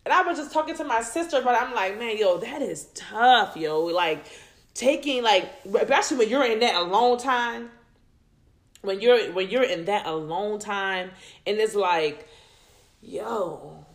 and 0.06 0.14
I 0.14 0.22
was 0.24 0.38
just 0.38 0.52
talking 0.52 0.76
to 0.76 0.84
my 0.84 1.02
sister, 1.02 1.42
but 1.44 1.62
I'm 1.62 1.74
like, 1.74 2.00
man, 2.00 2.18
yo, 2.18 2.38
that 2.40 2.62
is 2.62 2.88
tough, 2.96 3.56
yo. 3.56 3.82
Like 3.84 4.26
taking 4.74 5.24
like, 5.24 5.52
especially 5.66 6.18
when 6.18 6.30
you're 6.30 6.46
in 6.46 6.60
that 6.60 6.76
alone 6.76 7.18
time. 7.18 7.70
When 8.82 9.00
you're 9.00 9.32
when 9.34 9.48
you're 9.52 9.62
in 9.62 9.86
that 9.86 10.08
alone 10.08 10.58
time, 10.58 11.12
and 11.46 11.60
it's 11.60 11.76
like, 11.76 12.28
yo, 13.00 13.86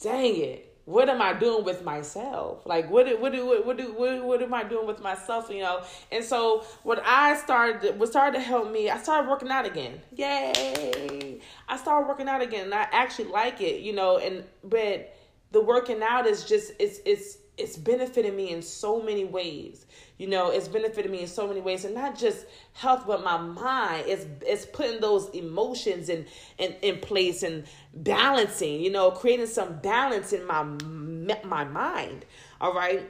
dang 0.00 0.36
it 0.36 0.71
what 0.84 1.08
am 1.08 1.22
I 1.22 1.32
doing 1.32 1.64
with 1.64 1.84
myself? 1.84 2.66
Like 2.66 2.90
what 2.90 3.06
what 3.20 3.32
what 3.32 3.66
what 3.66 3.78
what, 3.78 3.98
what, 3.98 4.24
what 4.24 4.42
am 4.42 4.54
I 4.54 4.64
doing 4.64 4.86
with 4.86 5.00
myself? 5.00 5.48
You 5.50 5.60
know. 5.60 5.82
And 6.10 6.24
so 6.24 6.64
what 6.82 7.02
I 7.04 7.36
started 7.36 7.98
what 7.98 8.08
started 8.08 8.38
to 8.38 8.42
help 8.42 8.70
me, 8.70 8.90
I 8.90 8.98
started 8.98 9.30
working 9.30 9.50
out 9.50 9.66
again. 9.66 10.00
Yay! 10.16 11.40
I 11.68 11.76
started 11.76 12.08
working 12.08 12.28
out 12.28 12.42
again, 12.42 12.64
and 12.64 12.74
I 12.74 12.88
actually 12.90 13.28
like 13.28 13.60
it. 13.60 13.80
You 13.80 13.92
know, 13.92 14.18
and 14.18 14.44
but 14.64 15.14
the 15.52 15.60
working 15.60 16.02
out 16.02 16.26
is 16.26 16.44
just 16.44 16.72
it's 16.80 17.00
it's 17.04 17.38
it's 17.56 17.76
benefiting 17.76 18.34
me 18.34 18.50
in 18.50 18.62
so 18.62 19.00
many 19.00 19.24
ways. 19.24 19.86
You 20.22 20.28
know, 20.28 20.50
it's 20.50 20.68
benefited 20.68 21.10
me 21.10 21.22
in 21.22 21.26
so 21.26 21.48
many 21.48 21.60
ways, 21.60 21.84
and 21.84 21.96
not 21.96 22.16
just 22.16 22.46
health, 22.74 23.02
but 23.08 23.24
my 23.24 23.38
mind. 23.38 24.04
It's 24.06 24.24
it's 24.46 24.64
putting 24.64 25.00
those 25.00 25.28
emotions 25.30 26.08
in 26.08 26.26
in, 26.58 26.76
in 26.80 27.00
place 27.00 27.42
and 27.42 27.64
balancing. 27.92 28.80
You 28.82 28.92
know, 28.92 29.10
creating 29.10 29.48
some 29.48 29.80
balance 29.80 30.32
in 30.32 30.46
my 30.46 30.62
my 30.62 31.64
mind. 31.64 32.24
All 32.60 32.72
right, 32.72 33.02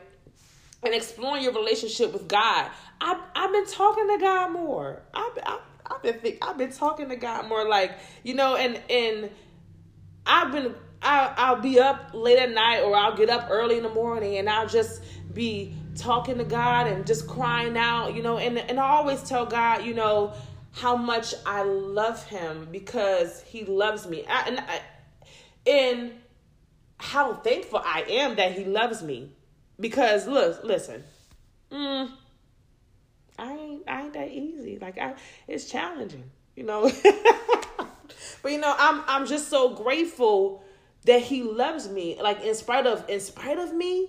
and 0.83 0.95
exploring 0.95 1.43
your 1.43 1.53
relationship 1.53 2.15
with 2.15 2.29
God. 2.29 2.71
I've 3.03 3.21
I've 3.37 3.53
been 3.53 3.67
talking 3.67 4.09
to 4.09 4.17
God 4.19 4.53
more. 4.53 5.03
I've 5.13 5.39
I've, 5.45 5.61
I've 5.85 6.03
been 6.03 6.19
think, 6.19 6.39
I've 6.41 6.57
been 6.57 6.73
talking 6.73 7.11
to 7.11 7.17
God 7.17 7.47
more. 7.47 7.69
Like 7.69 7.93
you 8.23 8.33
know, 8.33 8.57
and 8.57 8.81
and 8.89 9.31
I've 10.25 10.51
been 10.51 10.75
I'll, 11.03 11.35
I'll 11.37 11.61
be 11.61 11.79
up 11.79 12.13
late 12.15 12.39
at 12.39 12.53
night 12.53 12.81
or 12.81 12.97
I'll 12.97 13.17
get 13.19 13.29
up 13.29 13.49
early 13.51 13.77
in 13.77 13.83
the 13.83 13.91
morning 13.91 14.39
and 14.39 14.49
I'll 14.49 14.67
just 14.67 15.03
be 15.35 15.75
talking 15.95 16.39
to 16.39 16.45
God 16.45 16.87
and 16.87 17.07
just 17.07 17.27
crying 17.27 17.77
out, 17.77 18.15
you 18.15 18.23
know, 18.23 18.39
and, 18.39 18.59
and 18.59 18.79
I 18.81 18.89
always 18.89 19.23
tell 19.23 19.47
God, 19.47 19.85
you 19.85 19.95
know, 19.95 20.33
how 20.73 20.97
much 20.97 21.35
I 21.45 21.63
love 21.63 22.25
him 22.25 22.69
because 22.71 23.43
he 23.43 23.65
loves 23.65 24.07
me. 24.07 24.25
I, 24.27 24.49
and, 24.49 24.61
I, 24.61 24.81
and 25.71 26.13
how 26.97 27.35
thankful 27.35 27.83
I 27.85 28.05
am 28.09 28.37
that 28.37 28.53
he 28.53 28.65
loves 28.65 29.03
me. 29.03 29.31
Because 29.79 30.27
look, 30.27 30.63
listen, 30.63 31.03
mm, 31.71 32.09
I 33.39 33.53
ain't 33.53 33.83
I 33.89 34.03
ain't 34.03 34.13
that 34.13 34.31
easy. 34.31 34.79
Like 34.79 34.99
I 34.99 35.15
it's 35.49 35.65
challenging, 35.65 36.31
you 36.55 36.63
know. 36.63 36.91
but 38.43 38.53
you 38.53 38.59
know, 38.59 38.75
I'm 38.79 39.03
I'm 39.07 39.27
just 39.27 39.49
so 39.49 39.75
grateful 39.75 40.63
that 41.05 41.21
he 41.23 41.43
loves 41.43 41.89
me 41.89 42.17
like 42.23 42.43
in 42.43 42.55
spite 42.55 42.87
of 42.87 43.09
in 43.09 43.19
spite 43.19 43.59
of 43.59 43.75
me 43.75 44.09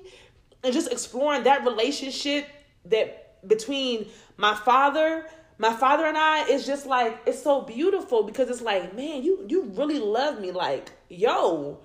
and 0.64 0.74
just 0.74 0.92
exploring 0.92 1.44
that 1.44 1.64
relationship 1.66 2.48
that 2.86 3.48
between 3.48 4.08
my 4.38 4.56
father 4.56 5.26
my 5.58 5.74
father 5.74 6.06
and 6.06 6.18
I 6.18 6.46
is 6.48 6.66
just 6.66 6.86
like 6.86 7.20
it's 7.26 7.42
so 7.42 7.62
beautiful 7.62 8.24
because 8.24 8.50
it's 8.50 8.62
like 8.62 8.96
man 8.96 9.24
you 9.24 9.46
you 9.48 9.64
really 9.76 10.00
love 10.00 10.40
me. 10.40 10.52
Like 10.52 10.92
yo 11.10 11.80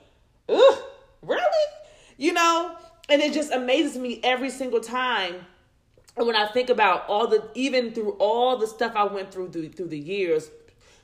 ugh, 0.48 0.78
really? 1.22 1.66
You 2.16 2.32
know? 2.32 2.76
And 3.10 3.22
it 3.22 3.32
just 3.32 3.52
amazes 3.52 3.96
me 3.96 4.20
every 4.22 4.50
single 4.50 4.80
time 4.80 5.46
and 6.18 6.26
when 6.26 6.34
I 6.34 6.48
think 6.48 6.68
about 6.68 7.08
all 7.08 7.28
the 7.28 7.48
even 7.54 7.92
through 7.92 8.12
all 8.18 8.56
the 8.56 8.66
stuff 8.66 8.92
I 8.96 9.04
went 9.04 9.30
through 9.30 9.50
through, 9.50 9.70
through 9.70 9.88
the 9.88 9.98
years 9.98 10.50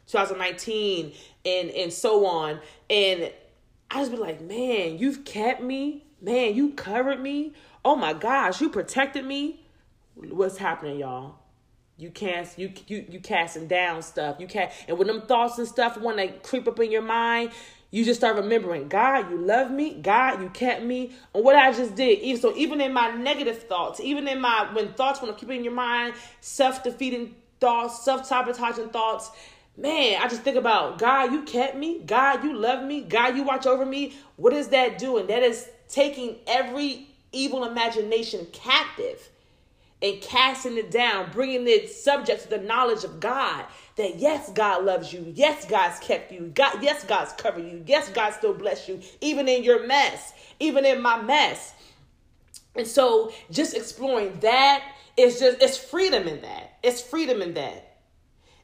2019 0.09 1.12
and 1.47 1.71
and 1.71 1.93
so 1.93 2.26
on. 2.26 2.61
And 2.90 3.33
I 3.90 4.00
just 4.00 4.11
be 4.11 4.16
like, 4.16 4.40
man, 4.40 4.99
you've 4.99 5.25
kept 5.25 5.62
me. 5.62 6.03
Man, 6.25 6.54
you 6.54 6.71
covered 6.71 7.21
me. 7.21 7.52
Oh 7.85 7.97
my 7.97 8.14
gosh, 8.14 8.59
you 8.62 8.71
protected 8.71 9.26
me. 9.26 9.61
What's 10.14 10.57
happening, 10.57 10.99
y'all? 10.99 11.35
You 11.99 12.09
can't 12.11 12.49
you 12.57 12.73
you 12.87 13.04
you 13.11 13.21
casting 13.21 13.69
down 13.69 14.00
stuff. 14.00 14.37
You 14.40 14.47
can't 14.47 14.73
and 14.88 14.97
when 14.97 15.07
them 15.07 15.26
thoughts 15.26 15.59
and 15.59 15.69
stuff 15.69 15.99
when 15.99 16.16
they 16.16 16.28
creep 16.28 16.66
up 16.66 16.81
in 16.81 16.90
your 16.90 17.02
mind, 17.02 17.50
you 17.90 18.07
just 18.07 18.21
start 18.21 18.37
remembering, 18.37 18.88
God, 18.88 19.31
you 19.31 19.37
love 19.37 19.71
me. 19.71 19.99
God, 20.00 20.40
you 20.40 20.49
kept 20.49 20.83
me. 20.83 21.12
And 21.35 21.45
what 21.45 21.57
I 21.57 21.73
just 21.73 21.95
did. 21.95 22.21
Even 22.21 22.40
so, 22.40 22.57
even 22.57 22.81
in 22.81 22.95
my 22.95 23.11
negative 23.11 23.64
thoughts, 23.64 24.00
even 24.00 24.26
in 24.26 24.40
my 24.40 24.71
when 24.73 24.95
thoughts 24.95 25.21
want 25.21 25.37
to 25.37 25.38
keep 25.38 25.54
in 25.54 25.62
your 25.62 25.75
mind, 25.75 26.14
self-defeating 26.40 27.35
thoughts, 27.61 28.02
self-sabotaging 28.02 28.88
thoughts, 28.88 29.31
man, 29.76 30.23
I 30.23 30.28
just 30.28 30.40
think 30.40 30.57
about 30.57 30.99
God, 30.99 31.33
you 31.33 31.43
kept 31.43 31.76
me. 31.76 31.99
God, 31.99 32.45
you 32.45 32.57
love 32.57 32.83
me. 32.83 33.02
God, 33.02 33.37
you 33.37 33.43
watch 33.43 33.66
over 33.66 33.85
me. 33.85 34.14
What 34.37 34.54
is 34.54 34.69
that 34.69 34.97
doing? 34.97 35.26
That 35.26 35.43
is 35.43 35.69
taking 35.88 36.37
every 36.47 37.09
evil 37.33 37.64
imagination 37.64 38.47
captive 38.53 39.29
and 40.03 40.21
casting 40.21 40.76
it 40.76 40.91
down, 40.91 41.31
bringing 41.33 41.67
it 41.67 41.91
subject 41.91 42.43
to 42.43 42.50
the 42.50 42.59
knowledge 42.59 43.05
of 43.05 43.21
God. 43.21 43.64
That 43.97 44.19
yes, 44.19 44.50
God 44.50 44.85
loves 44.85 45.12
you. 45.12 45.33
Yes, 45.35 45.64
God's 45.64 45.99
kept 46.00 46.33
you. 46.33 46.53
God, 46.55 46.83
yes, 46.83 47.05
God's 47.05 47.33
covered 47.33 47.64
you. 47.64 47.83
Yes, 47.87 48.11
God 48.11 48.33
still 48.33 48.53
bless 48.53 48.88
you, 48.88 49.00
even 49.21 49.49
in 49.49 49.64
your 49.64 49.87
mess, 49.87 50.33
even 50.61 50.85
in 50.85 51.00
my 51.00 51.23
mess. 51.23 51.73
And 52.75 52.87
so, 52.87 53.33
just 53.50 53.75
exploring 53.75 54.38
that 54.41 54.83
is 55.17 55.38
just 55.38 55.62
it's 55.62 55.79
freedom 55.79 56.26
in 56.26 56.43
that. 56.43 56.76
It's 56.83 57.00
freedom 57.00 57.41
in 57.41 57.55
that. 57.55 57.93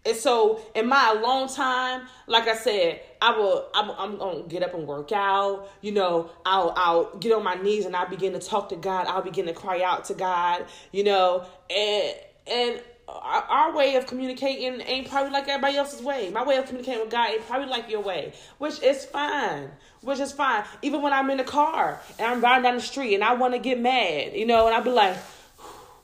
And 0.06 0.16
so, 0.16 0.62
in 0.74 0.88
my 0.88 1.14
alone 1.14 1.48
time, 1.48 2.06
like 2.26 2.48
I 2.48 2.56
said, 2.56 3.00
I 3.20 3.36
will. 3.36 3.68
I'm, 3.74 3.90
I'm, 3.90 4.18
gonna 4.18 4.42
get 4.44 4.62
up 4.62 4.72
and 4.72 4.86
work 4.86 5.12
out. 5.12 5.68
You 5.82 5.92
know, 5.92 6.30
I'll 6.46 6.72
I'll 6.74 7.16
get 7.18 7.32
on 7.32 7.44
my 7.44 7.56
knees 7.56 7.84
and 7.84 7.94
I 7.94 8.06
begin 8.06 8.32
to 8.32 8.38
talk 8.38 8.70
to 8.70 8.76
God. 8.76 9.06
I'll 9.08 9.20
begin 9.20 9.44
to 9.46 9.52
cry 9.52 9.82
out 9.82 10.06
to 10.06 10.14
God. 10.14 10.64
You 10.90 11.04
know, 11.04 11.44
and 11.68 12.14
and 12.50 12.82
our, 13.08 13.42
our 13.42 13.76
way 13.76 13.96
of 13.96 14.06
communicating 14.06 14.80
ain't 14.86 15.08
probably 15.08 15.32
like 15.32 15.48
everybody 15.48 15.76
else's 15.76 16.02
way. 16.02 16.30
My 16.30 16.44
way 16.44 16.56
of 16.56 16.66
communicating 16.66 17.02
with 17.02 17.10
God 17.10 17.30
ain't 17.30 17.46
probably 17.46 17.68
like 17.68 17.90
your 17.90 18.00
way, 18.00 18.32
which 18.58 18.82
is 18.82 19.04
fine. 19.04 19.70
Which 20.00 20.18
is 20.18 20.32
fine. 20.32 20.64
Even 20.80 21.02
when 21.02 21.12
I'm 21.12 21.28
in 21.28 21.36
the 21.36 21.44
car 21.44 22.00
and 22.18 22.26
I'm 22.26 22.40
riding 22.40 22.62
down 22.62 22.76
the 22.76 22.80
street 22.80 23.14
and 23.14 23.22
I 23.22 23.34
want 23.34 23.52
to 23.52 23.60
get 23.60 23.78
mad, 23.78 24.32
you 24.32 24.46
know, 24.46 24.66
and 24.66 24.74
I'll 24.74 24.82
be 24.82 24.90
like, 24.90 25.18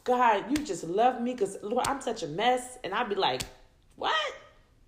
God, 0.05 0.45
you 0.51 0.65
just 0.65 0.85
love 0.85 1.21
me 1.21 1.33
because 1.33 1.57
Lord, 1.63 1.87
I'm 1.89 2.01
such 2.01 2.23
a 2.23 2.29
mess, 2.29 2.79
and 2.85 2.95
I'll 2.95 3.09
be 3.09 3.17
like 3.17 3.43
what? 3.97 4.35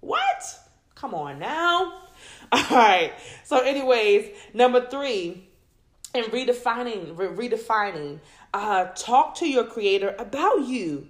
What? 0.01 0.59
Come 0.95 1.15
on 1.15 1.39
now. 1.39 2.03
All 2.53 2.65
right. 2.71 3.13
So, 3.45 3.59
anyways, 3.61 4.35
number 4.55 4.87
three, 4.87 5.49
in 6.15 6.25
redefining, 6.25 7.17
re- 7.17 7.49
redefining, 7.49 8.21
uh, 8.55 8.87
talk 8.95 9.35
to 9.37 9.49
your 9.49 9.65
creator 9.65 10.15
about 10.19 10.67
you. 10.67 11.09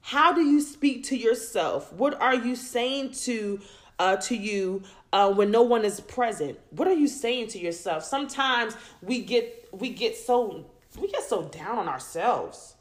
How 0.00 0.32
do 0.32 0.42
you 0.42 0.60
speak 0.60 1.04
to 1.04 1.16
yourself? 1.16 1.92
What 1.92 2.20
are 2.20 2.34
you 2.34 2.56
saying 2.56 3.12
to 3.22 3.60
uh, 3.98 4.16
to 4.16 4.36
you 4.36 4.82
uh, 5.12 5.32
when 5.32 5.50
no 5.50 5.62
one 5.62 5.84
is 5.84 6.00
present? 6.00 6.58
What 6.70 6.88
are 6.88 6.94
you 6.94 7.08
saying 7.08 7.48
to 7.48 7.58
yourself? 7.58 8.04
Sometimes 8.04 8.76
we 9.00 9.22
get 9.22 9.68
we 9.72 9.90
get 9.90 10.16
so 10.16 10.66
we 11.00 11.08
get 11.08 11.22
so 11.22 11.44
down 11.44 11.78
on 11.78 11.88
ourselves 11.88 12.73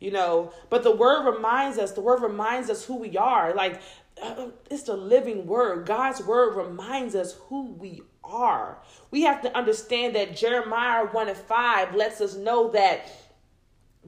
you 0.00 0.10
know? 0.10 0.52
But 0.70 0.82
the 0.82 0.94
word 0.94 1.30
reminds 1.30 1.78
us 1.78 1.92
the 1.92 2.00
word 2.00 2.22
reminds 2.22 2.70
us 2.70 2.84
who 2.84 2.96
we 2.96 3.16
are. 3.16 3.54
Like 3.54 3.80
uh, 4.22 4.48
it's 4.70 4.84
the 4.84 4.96
living 4.96 5.46
word. 5.46 5.86
God's 5.86 6.22
word 6.22 6.56
reminds 6.56 7.14
us 7.14 7.34
who 7.48 7.72
we 7.72 8.02
are. 8.24 8.78
We 9.10 9.22
have 9.22 9.42
to 9.42 9.56
understand 9.56 10.14
that 10.16 10.36
jeremiah 10.36 11.06
1 11.06 11.28
and 11.28 11.36
5 11.36 11.94
lets 11.94 12.20
us 12.20 12.34
know 12.34 12.70
that 12.72 13.08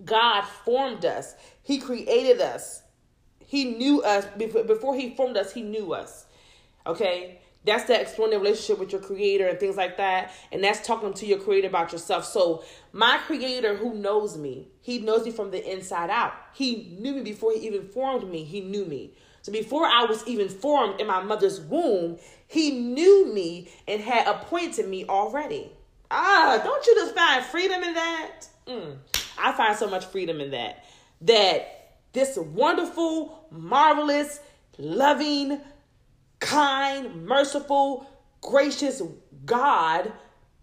god 0.05 0.43
formed 0.43 1.05
us. 1.05 1.35
He 1.63 1.79
created 1.79 2.41
us. 2.41 2.83
He 3.39 3.65
knew 3.65 4.03
us. 4.03 4.27
Before 4.37 4.95
he 4.95 5.15
formed 5.15 5.37
us 5.37 5.53
he 5.53 5.63
knew 5.63 5.93
us. 5.93 6.27
Okay 6.87 7.41
that's 7.65 7.85
that 7.85 8.01
exploring 8.01 8.33
the 8.33 8.39
relationship 8.39 8.79
with 8.79 8.93
your 8.93 9.03
creator 9.03 9.47
and 9.47 9.61
things 9.61 9.77
like 9.77 9.99
that. 9.99 10.33
And 10.51 10.65
that's 10.65 10.87
talking 10.87 11.13
to 11.15 11.27
your 11.27 11.39
creator 11.39 11.69
about 11.69 11.93
yourself. 11.93 12.25
So 12.25 12.65
my 12.93 13.19
creator 13.27 13.77
who 13.77 13.95
knows 13.95 14.39
me, 14.39 14.69
he 14.81 14.99
knows 14.99 15.25
me 15.25 15.31
from 15.31 15.51
the 15.51 15.71
inside 15.71 16.11
out. 16.11 16.33
He 16.55 16.97
knew 16.99 17.15
me 17.15 17.23
before 17.23 17.53
he 17.53 17.67
even 17.67 17.87
formed 17.89 18.31
me. 18.31 18.45
He 18.45 18.61
knew 18.61 18.85
me. 18.87 19.13
So 19.43 19.53
before 19.53 19.87
I 19.87 20.05
was 20.05 20.27
even 20.27 20.49
formed 20.49 21.01
in 21.01 21.07
my 21.07 21.23
mother's 21.23 21.61
womb, 21.61 22.19
he 22.47 22.71
knew 22.79 23.33
me 23.33 23.71
and 23.87 24.01
had 24.01 24.27
appointed 24.27 24.89
me 24.89 25.05
already. 25.07 25.71
Ah, 26.11 26.61
don't 26.63 26.87
you 26.87 26.95
just 26.95 27.15
find 27.15 27.45
freedom 27.45 27.83
in 27.83 27.95
that? 27.95 28.47
Mm, 28.67 28.97
I 29.39 29.53
find 29.53 29.77
so 29.77 29.89
much 29.89 30.07
freedom 30.07 30.41
in 30.41 30.51
that. 30.51 30.85
That 31.23 31.97
this 32.13 32.37
wonderful, 32.37 33.47
marvelous, 33.51 34.41
loving, 34.79 35.61
kind, 36.41 37.27
merciful, 37.27 38.11
gracious 38.41 39.01
God, 39.45 40.13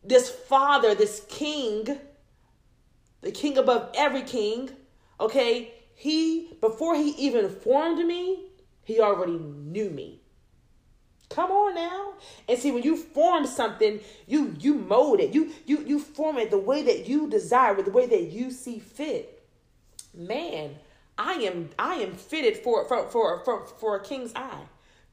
this 0.04 0.30
Father, 0.30 0.96
this 0.96 1.26
King, 1.30 2.00
the 3.22 3.32
King 3.32 3.58
above 3.58 3.92
every 3.96 4.24
king, 4.24 4.70
okay, 5.20 5.74
he, 5.96 6.54
before 6.62 6.96
he 6.96 7.10
even 7.12 7.50
formed 7.50 8.06
me, 8.06 8.46
he 8.84 9.00
already 9.00 9.38
knew 9.38 9.90
me. 9.90 10.22
Come 11.30 11.52
on 11.52 11.76
now. 11.76 12.14
And 12.48 12.58
see, 12.58 12.72
when 12.72 12.84
you 12.84 12.96
form 12.96 13.46
something, 13.46 14.00
you 14.28 14.56
you 14.60 14.76
mold 14.76 15.20
it. 15.20 15.34
You 15.34 15.52
you 15.66 15.84
you 15.86 16.00
form 16.00 16.38
it 16.38 16.52
the 16.52 16.58
way 16.58 16.84
that 16.84 17.08
you 17.08 17.30
desire, 17.30 17.82
the 17.82 17.92
way 17.92 18.06
that 18.06 18.32
you 18.32 18.50
see 18.50 18.80
fit. 18.80 19.44
Man, 20.14 20.76
I 21.18 21.34
am 21.34 21.70
I 21.78 21.96
am 21.96 22.14
fitted 22.14 22.58
for 22.58 22.86
for 22.88 23.10
for 23.10 23.44
for, 23.44 23.66
for 23.66 23.98
a 23.98 24.04
king's 24.04 24.32
eye. 24.36 24.64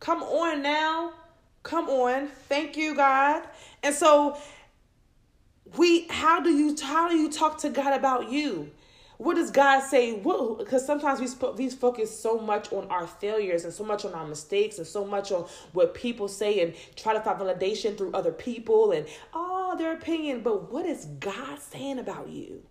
Come 0.05 0.23
on 0.23 0.61
now. 0.61 1.15
Come 1.63 1.89
on. 1.89 2.29
Thank 2.47 2.77
you, 2.77 2.95
God. 2.95 3.43
And 3.83 3.95
so 3.95 4.37
we 5.79 6.07
how 6.09 6.41
do 6.41 6.51
you 6.51 6.77
how 6.83 7.09
do 7.09 7.17
you 7.17 7.31
talk 7.31 7.57
to 7.61 7.71
God 7.71 7.99
about 7.99 8.31
you? 8.31 8.71
What 9.17 9.37
does 9.37 9.51
God 9.51 9.81
say? 9.81 10.13
What 10.13 10.59
because 10.59 10.85
sometimes 10.85 11.21
we 11.21 11.27
sp- 11.33 11.57
we 11.57 11.71
focus 11.71 12.15
so 12.21 12.39
much 12.39 12.71
on 12.71 12.87
our 12.91 13.07
failures 13.07 13.65
and 13.65 13.73
so 13.73 13.83
much 13.83 14.05
on 14.05 14.13
our 14.13 14.27
mistakes 14.27 14.77
and 14.77 14.87
so 14.87 15.07
much 15.07 15.33
on 15.33 15.47
what 15.73 15.95
people 15.95 16.29
say 16.29 16.61
and 16.61 16.75
try 16.97 17.15
to 17.15 17.21
find 17.21 17.41
validation 17.41 17.97
through 17.97 18.13
other 18.13 18.33
people 18.33 18.93
and 18.93 19.07
oh 19.33 19.75
their 19.79 19.95
opinion. 19.95 20.43
But 20.43 20.71
what 20.71 20.85
is 20.85 21.07
God 21.19 21.59
saying 21.61 21.99
about 21.99 22.29
you? 22.29 22.63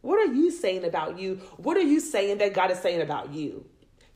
What 0.00 0.26
are 0.26 0.32
you 0.32 0.50
saying 0.50 0.86
about 0.86 1.18
you? 1.18 1.42
What 1.58 1.76
are 1.76 1.80
you 1.80 2.00
saying 2.00 2.38
that 2.38 2.54
God 2.54 2.70
is 2.70 2.78
saying 2.78 3.02
about 3.02 3.34
you? 3.34 3.66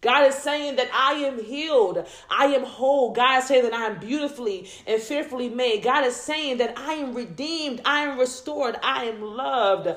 God 0.02 0.26
is 0.26 0.34
saying 0.34 0.76
that 0.76 0.90
I 0.92 1.12
am 1.12 1.42
healed. 1.42 2.06
I 2.28 2.46
am 2.46 2.64
whole. 2.64 3.12
God 3.12 3.38
is 3.38 3.46
saying 3.46 3.62
that 3.62 3.72
I 3.72 3.86
am 3.86 4.00
beautifully 4.00 4.68
and 4.84 5.00
fearfully 5.00 5.48
made. 5.48 5.84
God 5.84 6.04
is 6.04 6.16
saying 6.16 6.58
that 6.58 6.76
I 6.76 6.94
am 6.94 7.14
redeemed. 7.14 7.80
I 7.84 8.02
am 8.02 8.18
restored. 8.18 8.76
I 8.82 9.04
am 9.04 9.22
loved. 9.22 9.88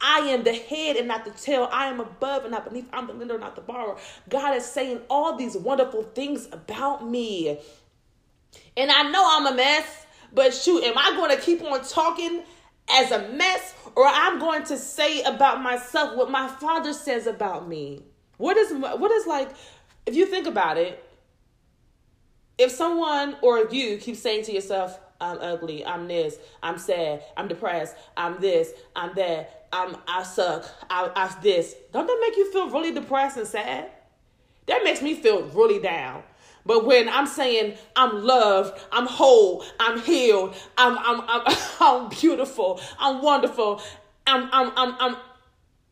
I 0.00 0.20
am 0.20 0.44
the 0.44 0.54
head 0.54 0.96
and 0.96 1.06
not 1.06 1.26
the 1.26 1.30
tail. 1.32 1.68
I 1.70 1.88
am 1.88 2.00
above 2.00 2.44
and 2.44 2.52
not 2.52 2.64
beneath. 2.64 2.88
I'm 2.90 3.06
the 3.06 3.12
lender, 3.12 3.38
not 3.38 3.54
the 3.54 3.60
borrower. 3.60 3.98
God 4.30 4.56
is 4.56 4.64
saying 4.64 5.02
all 5.10 5.36
these 5.36 5.56
wonderful 5.58 6.04
things 6.04 6.48
about 6.50 7.06
me. 7.06 7.58
And 8.78 8.90
I 8.90 9.10
know 9.10 9.24
I'm 9.26 9.52
a 9.52 9.54
mess, 9.54 10.06
but 10.32 10.54
shoot, 10.54 10.82
am 10.84 10.96
I 10.96 11.12
going 11.16 11.36
to 11.36 11.42
keep 11.42 11.62
on 11.62 11.84
talking 11.84 12.42
as 12.88 13.10
a 13.12 13.28
mess 13.28 13.74
or 13.94 14.06
I'm 14.06 14.38
going 14.38 14.64
to 14.64 14.78
say 14.78 15.22
about 15.22 15.60
myself 15.60 16.16
what 16.16 16.30
my 16.30 16.48
father 16.48 16.94
says 16.94 17.26
about 17.26 17.68
me? 17.68 18.04
What 18.40 18.56
is 18.56 18.72
what 18.72 19.10
is 19.10 19.26
like 19.26 19.50
if 20.06 20.14
you 20.14 20.24
think 20.24 20.46
about 20.46 20.78
it, 20.78 21.04
if 22.56 22.70
someone 22.70 23.36
or 23.42 23.66
you 23.70 23.98
keep 23.98 24.16
saying 24.16 24.44
to 24.44 24.52
yourself, 24.52 24.98
I'm 25.20 25.36
ugly, 25.42 25.84
I'm 25.84 26.08
this, 26.08 26.38
I'm 26.62 26.78
sad, 26.78 27.22
I'm 27.36 27.48
depressed, 27.48 27.94
I'm 28.16 28.40
this, 28.40 28.70
I'm 28.96 29.14
that, 29.16 29.66
I'm 29.74 29.94
I 30.08 30.22
suck, 30.22 30.64
I 30.88 31.10
I 31.14 31.36
this, 31.42 31.74
don't 31.92 32.06
that 32.06 32.18
make 32.18 32.38
you 32.38 32.50
feel 32.50 32.70
really 32.70 32.94
depressed 32.94 33.36
and 33.36 33.46
sad? 33.46 33.90
That 34.68 34.84
makes 34.84 35.02
me 35.02 35.16
feel 35.16 35.42
really 35.48 35.78
down. 35.78 36.22
But 36.64 36.86
when 36.86 37.10
I'm 37.10 37.26
saying 37.26 37.74
I'm 37.94 38.24
loved, 38.24 38.80
I'm 38.90 39.06
whole, 39.06 39.66
I'm 39.78 40.00
healed, 40.00 40.54
I'm 40.78 40.96
I'm 40.96 41.20
I'm, 41.28 41.56
I'm 41.80 42.08
beautiful, 42.08 42.80
I'm 42.98 43.20
wonderful, 43.20 43.82
I'm 44.26 44.48
I'm 44.50 44.72
I'm 44.76 44.96
I'm 44.98 45.16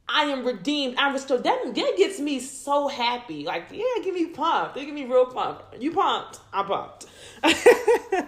I 0.09 0.23
am 0.25 0.45
redeemed, 0.45 0.97
I'm 0.97 1.13
restored. 1.13 1.45
That, 1.45 1.63
that 1.75 1.95
gets 1.97 2.19
me 2.19 2.41
so 2.41 2.89
happy. 2.89 3.45
Like, 3.45 3.67
yeah, 3.71 3.85
give 4.03 4.15
me 4.15 4.27
pumped. 4.27 4.75
They 4.75 4.87
give 4.87 4.95
me 4.95 5.05
real 5.05 5.27
pumped. 5.27 5.81
You 5.83 5.93
pumped, 5.93 6.41
I'm 6.53 6.67
pumped. 6.67 7.07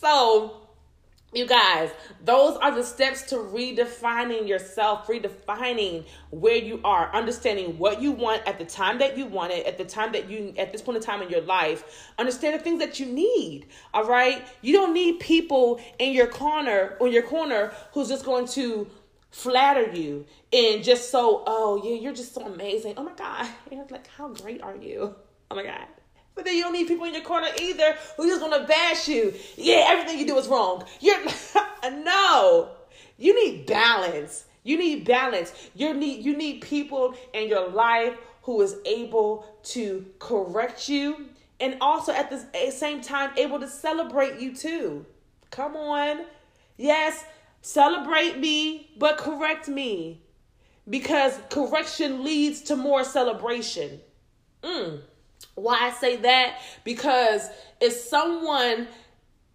so, 0.00 0.64
you 1.32 1.46
guys, 1.46 1.90
those 2.24 2.56
are 2.56 2.74
the 2.74 2.82
steps 2.82 3.22
to 3.30 3.36
redefining 3.36 4.48
yourself, 4.48 5.06
redefining 5.06 6.04
where 6.30 6.56
you 6.56 6.80
are, 6.84 7.14
understanding 7.14 7.78
what 7.78 8.02
you 8.02 8.10
want 8.10 8.42
at 8.46 8.58
the 8.58 8.64
time 8.64 8.98
that 8.98 9.16
you 9.16 9.26
want 9.26 9.52
it, 9.52 9.66
at 9.66 9.78
the 9.78 9.84
time 9.84 10.12
that 10.12 10.28
you, 10.28 10.52
at 10.58 10.72
this 10.72 10.82
point 10.82 10.96
in 10.96 11.02
time 11.02 11.22
in 11.22 11.30
your 11.30 11.42
life. 11.42 12.12
Understand 12.18 12.58
the 12.58 12.62
things 12.62 12.80
that 12.80 12.98
you 12.98 13.06
need. 13.06 13.66
All 13.92 14.04
right, 14.04 14.44
you 14.62 14.72
don't 14.72 14.92
need 14.92 15.20
people 15.20 15.80
in 16.00 16.12
your 16.12 16.26
corner, 16.26 16.96
on 17.00 17.12
your 17.12 17.22
corner, 17.22 17.72
who's 17.92 18.08
just 18.08 18.24
going 18.24 18.48
to 18.48 18.88
flatter 19.34 19.90
you 19.90 20.24
and 20.52 20.84
just 20.84 21.10
so 21.10 21.42
oh 21.44 21.82
yeah 21.84 21.96
you're 21.96 22.14
just 22.14 22.34
so 22.34 22.42
amazing. 22.42 22.94
Oh 22.96 23.02
my 23.02 23.12
god. 23.14 23.48
And 23.70 23.90
like 23.90 24.06
how 24.06 24.28
great 24.28 24.62
are 24.62 24.76
you? 24.76 25.12
Oh 25.50 25.56
my 25.56 25.64
god. 25.64 25.86
But 26.36 26.44
then 26.44 26.54
you 26.54 26.62
don't 26.62 26.72
need 26.72 26.86
people 26.86 27.04
in 27.06 27.14
your 27.14 27.24
corner 27.24 27.48
either 27.60 27.96
who 28.16 28.28
just 28.28 28.40
gonna 28.40 28.64
bash 28.64 29.08
you. 29.08 29.34
Yeah 29.56 29.86
everything 29.88 30.20
you 30.20 30.26
do 30.26 30.38
is 30.38 30.46
wrong. 30.46 30.84
You're 31.00 31.18
no. 31.82 32.70
You 33.18 33.34
need 33.34 33.66
balance. 33.66 34.44
You 34.62 34.78
need 34.78 35.04
balance. 35.04 35.52
You 35.74 35.94
need 35.94 36.24
you 36.24 36.36
need 36.36 36.60
people 36.60 37.14
in 37.32 37.48
your 37.48 37.68
life 37.68 38.16
who 38.42 38.62
is 38.62 38.76
able 38.86 39.46
to 39.64 40.06
correct 40.20 40.88
you 40.88 41.26
and 41.58 41.76
also 41.80 42.12
at 42.12 42.30
the 42.30 42.70
same 42.70 43.00
time 43.00 43.32
able 43.36 43.58
to 43.58 43.68
celebrate 43.68 44.38
you 44.38 44.54
too. 44.54 45.04
Come 45.50 45.74
on. 45.74 46.20
Yes 46.76 47.24
Celebrate 47.64 48.38
me, 48.38 48.90
but 48.98 49.16
correct 49.16 49.68
me. 49.68 50.20
Because 50.86 51.38
correction 51.48 52.22
leads 52.22 52.60
to 52.64 52.76
more 52.76 53.04
celebration. 53.04 54.00
Mm. 54.62 55.00
Why 55.54 55.78
I 55.80 55.90
say 55.92 56.16
that? 56.16 56.58
Because 56.84 57.48
it's 57.80 58.06
someone 58.06 58.86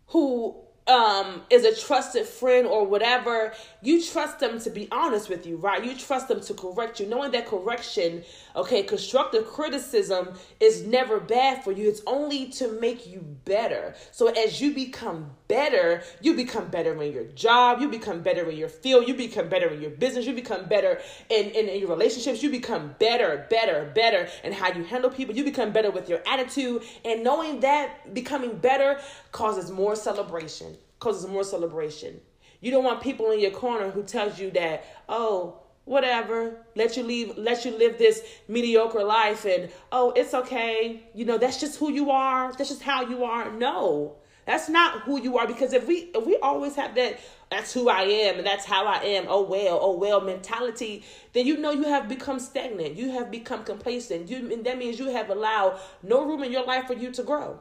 who 0.08 0.60
um, 0.90 1.44
is 1.52 1.66
a 1.66 1.76
trusted 1.80 2.26
friend 2.26 2.66
or 2.66 2.86
whatever, 2.86 3.54
you 3.82 4.04
trust 4.04 4.40
them 4.40 4.60
to 4.60 4.72
be 4.72 4.88
honest 4.92 5.30
with 5.30 5.46
you, 5.46 5.56
right? 5.58 5.86
You 5.86 5.96
trust 5.96 6.28
them 6.28 6.42
to 6.42 6.54
correct 6.56 7.00
you, 7.00 7.06
knowing 7.06 7.32
that 7.32 7.46
correction, 7.46 8.24
okay, 8.56 8.82
constructive 8.82 9.46
criticism 9.46 10.34
is 10.60 10.84
never 10.84 11.20
bad 11.20 11.64
for 11.64 11.72
you. 11.72 11.88
It's 11.88 12.02
only 12.08 12.48
to 12.54 12.80
make 12.82 13.06
you 13.06 13.20
better. 13.46 13.94
So 14.12 14.30
as 14.30 14.60
you 14.60 14.74
become 14.74 15.30
better, 15.48 16.02
you 16.22 16.34
become 16.34 16.70
better 16.70 17.00
in 17.02 17.14
your 17.14 17.26
job, 17.26 17.82
you 17.82 17.88
become 17.88 18.22
better 18.22 18.50
in 18.50 18.58
your 18.58 18.70
field, 18.70 19.08
you 19.08 19.14
become 19.14 19.48
better 19.48 19.68
in 19.68 19.82
your 19.82 19.92
business, 19.92 20.26
you 20.26 20.34
become 20.34 20.66
better 20.66 21.00
in, 21.30 21.52
in, 21.52 21.70
in 21.70 21.80
your 21.80 21.90
relationships, 21.90 22.42
you 22.42 22.50
become 22.50 22.96
better, 23.00 23.46
better, 23.52 23.92
better 23.94 24.28
in 24.44 24.54
how 24.54 24.74
you 24.74 24.84
handle 24.84 25.12
people, 25.12 25.36
you 25.36 25.44
become 25.44 25.72
better 25.72 25.92
with 25.92 26.10
your 26.10 26.22
attitude. 26.26 26.82
And 27.06 27.24
knowing 27.24 27.60
that 27.60 28.16
becoming 28.16 28.58
better 28.58 29.00
causes 29.32 29.70
more 29.70 29.96
celebration 29.96 30.79
causes 31.00 31.30
more 31.30 31.44
celebration. 31.44 32.20
You 32.62 32.72
don't 32.72 32.84
want 32.84 33.02
people 33.02 33.32
in 33.32 33.40
your 33.40 33.52
corner 33.52 33.90
who 33.90 34.04
tells 34.04 34.40
you 34.40 34.52
that, 34.52 34.86
oh, 35.08 35.60
whatever, 35.86 36.58
let 36.76 36.98
you 36.98 37.04
leave, 37.04 37.38
let 37.38 37.66
you 37.66 37.72
live 37.72 37.98
this 37.98 38.22
mediocre 38.48 39.04
life 39.04 39.46
and 39.46 39.72
oh, 39.92 40.12
it's 40.12 40.34
okay. 40.34 41.04
You 41.16 41.26
know, 41.26 41.38
that's 41.38 41.60
just 41.60 41.80
who 41.80 41.92
you 41.92 42.12
are. 42.12 42.52
That's 42.54 42.70
just 42.70 42.84
how 42.84 43.04
you 43.04 43.24
are. 43.24 43.52
No. 43.52 44.16
That's 44.46 44.68
not 44.68 45.02
who 45.02 45.22
you 45.22 45.38
are 45.38 45.46
because 45.46 45.74
if 45.74 45.86
we 45.86 46.10
if 46.16 46.26
we 46.26 46.36
always 46.38 46.76
have 46.76 46.96
that 46.96 47.20
that's 47.52 47.72
who 47.72 47.88
I 47.88 48.02
am 48.02 48.38
and 48.38 48.48
that's 48.48 48.66
how 48.66 48.86
I 48.88 48.98
am, 49.04 49.26
oh 49.28 49.44
well, 49.44 49.78
oh 49.80 49.96
well 49.96 50.22
mentality, 50.22 51.04
then 51.34 51.46
you 51.46 51.58
know 51.58 51.72
you 51.72 51.84
have 51.84 52.10
become 52.10 52.40
stagnant. 52.40 52.96
You 52.96 53.12
have 53.12 53.30
become 53.30 53.64
complacent. 53.64 54.28
You 54.28 54.52
and 54.52 54.66
that 54.66 54.80
means 54.80 54.98
you 54.98 55.12
have 55.12 55.30
allowed 55.30 55.80
no 56.02 56.26
room 56.26 56.44
in 56.44 56.52
your 56.52 56.66
life 56.66 56.88
for 56.88 56.94
you 56.94 57.12
to 57.12 57.22
grow. 57.24 57.60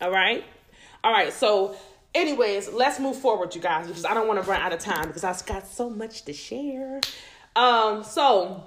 All 0.00 0.10
right? 0.10 0.44
All 1.02 1.12
right, 1.12 1.32
so 1.32 1.76
anyways, 2.14 2.72
let's 2.72 3.00
move 3.00 3.16
forward, 3.16 3.54
you 3.54 3.60
guys, 3.60 3.86
because 3.86 4.04
I 4.04 4.14
don't 4.14 4.28
want 4.28 4.42
to 4.42 4.48
run 4.48 4.60
out 4.60 4.72
of 4.72 4.80
time 4.80 5.06
because 5.06 5.24
I've 5.24 5.44
got 5.46 5.66
so 5.66 5.90
much 5.90 6.24
to 6.24 6.32
share. 6.32 7.00
Um, 7.56 8.02
so 8.04 8.66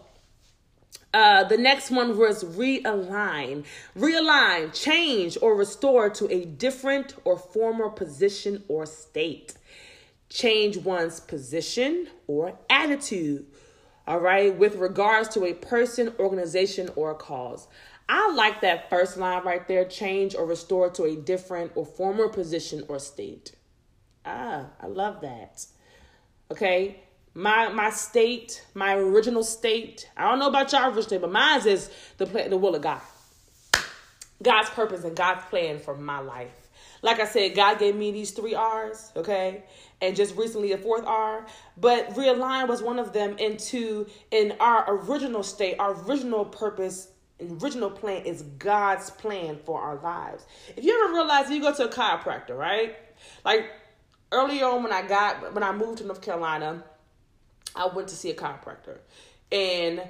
uh, 1.13 1.43
the 1.45 1.57
next 1.57 1.89
one 1.89 2.17
was 2.17 2.43
realign. 2.43 3.65
Realign, 3.97 4.73
change, 4.73 5.37
or 5.41 5.55
restore 5.55 6.09
to 6.11 6.31
a 6.31 6.45
different 6.45 7.15
or 7.23 7.37
former 7.37 7.89
position 7.89 8.63
or 8.67 8.85
state. 8.85 9.53
Change 10.29 10.77
one's 10.77 11.19
position 11.19 12.07
or 12.27 12.57
attitude. 12.69 13.45
All 14.05 14.19
right, 14.19 14.57
with 14.57 14.75
regards 14.75 15.27
to 15.29 15.43
a 15.45 15.53
person, 15.53 16.13
organization, 16.17 16.89
or 16.95 17.13
cause. 17.13 17.67
I 18.09 18.31
like 18.31 18.61
that 18.61 18.89
first 18.89 19.17
line 19.17 19.43
right 19.43 19.67
there 19.67 19.85
change 19.85 20.35
or 20.35 20.45
restore 20.45 20.89
to 20.91 21.03
a 21.03 21.15
different 21.15 21.73
or 21.75 21.85
former 21.85 22.29
position 22.29 22.83
or 22.87 22.99
state. 22.99 23.53
Ah, 24.25 24.67
I 24.79 24.87
love 24.87 25.21
that. 25.21 25.65
Okay. 26.51 27.01
My 27.33 27.69
my 27.69 27.91
state, 27.91 28.65
my 28.73 28.95
original 28.95 29.43
state. 29.43 30.09
I 30.17 30.29
don't 30.29 30.39
know 30.39 30.47
about 30.47 30.71
y'all 30.71 30.85
original 30.85 31.03
state, 31.03 31.21
but 31.21 31.31
mine 31.31 31.67
is 31.67 31.91
the 32.17 32.25
plan, 32.25 32.49
the 32.49 32.57
will 32.57 32.75
of 32.75 32.81
God. 32.81 33.01
God's 34.41 34.69
purpose 34.69 35.03
and 35.03 35.15
God's 35.15 35.43
plan 35.45 35.79
for 35.79 35.95
my 35.95 36.19
life. 36.19 36.69
Like 37.01 37.19
I 37.19 37.25
said, 37.25 37.55
God 37.55 37.79
gave 37.79 37.95
me 37.95 38.11
these 38.11 38.31
three 38.31 38.55
R's, 38.55 39.11
okay? 39.15 39.63
And 40.01 40.15
just 40.15 40.35
recently 40.35 40.71
a 40.71 40.77
fourth 40.77 41.05
R. 41.05 41.45
But 41.75 42.15
realign 42.15 42.67
was 42.67 42.81
one 42.81 42.99
of 42.99 43.13
them 43.13 43.37
into 43.37 44.07
in 44.31 44.55
our 44.59 44.85
original 44.87 45.43
state, 45.43 45.75
our 45.79 45.93
original 46.05 46.45
purpose 46.45 47.09
original 47.39 47.89
plan 47.89 48.25
is 48.25 48.41
God's 48.41 49.09
plan 49.09 49.57
for 49.63 49.79
our 49.79 49.97
lives. 49.97 50.45
If 50.75 50.83
you 50.83 51.03
ever 51.03 51.13
realize 51.13 51.49
you 51.49 51.61
go 51.61 51.73
to 51.73 51.85
a 51.85 51.91
chiropractor, 51.91 52.57
right? 52.57 52.95
Like 53.45 53.71
earlier 54.31 54.65
on 54.65 54.83
when 54.83 54.93
I 54.93 55.07
got 55.07 55.53
when 55.53 55.63
I 55.63 55.71
moved 55.71 55.99
to 55.99 56.05
North 56.05 56.21
Carolina, 56.21 56.83
I 57.75 57.87
went 57.87 58.07
to 58.09 58.15
see 58.15 58.29
a 58.31 58.35
chiropractor. 58.35 58.99
And 59.51 60.01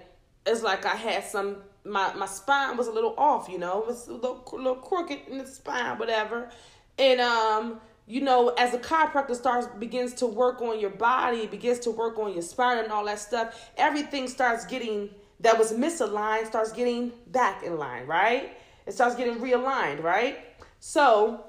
it's 0.46 0.64
like 0.64 0.86
I 0.86 0.96
had 0.96 1.26
some 1.26 1.58
my 1.84 2.14
my 2.14 2.26
spine 2.26 2.78
was 2.78 2.88
a 2.88 2.92
little 2.92 3.16
off, 3.18 3.50
you 3.50 3.58
know, 3.58 3.82
it 3.82 3.88
was 3.88 4.08
a 4.08 4.14
little, 4.14 4.44
little 4.54 4.76
crooked 4.76 5.20
in 5.28 5.38
the 5.38 5.48
spine, 5.48 5.98
whatever. 5.98 6.50
And 6.98 7.20
um, 7.22 7.80
you 8.06 8.22
know, 8.22 8.50
as 8.50 8.74
a 8.74 8.80
chiropractor 8.80 9.36
starts 9.36 9.68
begins 9.80 10.14
to 10.16 10.26
work 10.26 10.62
on 10.62 10.80
your 10.80 10.90
body, 10.90 11.46
begins 11.48 11.80
to 11.80 11.92
work 11.92 12.18
on 12.18 12.34
your 12.34 12.42
spine 12.42 12.78
and 12.80 12.92
all 12.92 13.06
that 13.06 13.20
stuff, 13.20 13.70
everything 13.78 14.28
starts 14.28 14.66
getting 14.66 15.10
that 15.40 15.58
was 15.58 15.74
misaligned 15.74 16.48
starts 16.48 16.72
getting 16.72 17.12
back 17.28 17.64
in 17.64 17.78
line, 17.78 18.08
right? 18.08 18.58
It 18.86 18.94
starts 18.94 19.16
getting 19.16 19.36
realigned, 19.36 20.02
right? 20.02 20.40
So 20.80 21.46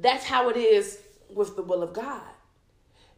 that's 0.00 0.24
how 0.24 0.48
it 0.48 0.56
is 0.56 1.00
with 1.32 1.56
the 1.56 1.62
will 1.62 1.82
of 1.82 1.92
God. 1.92 2.22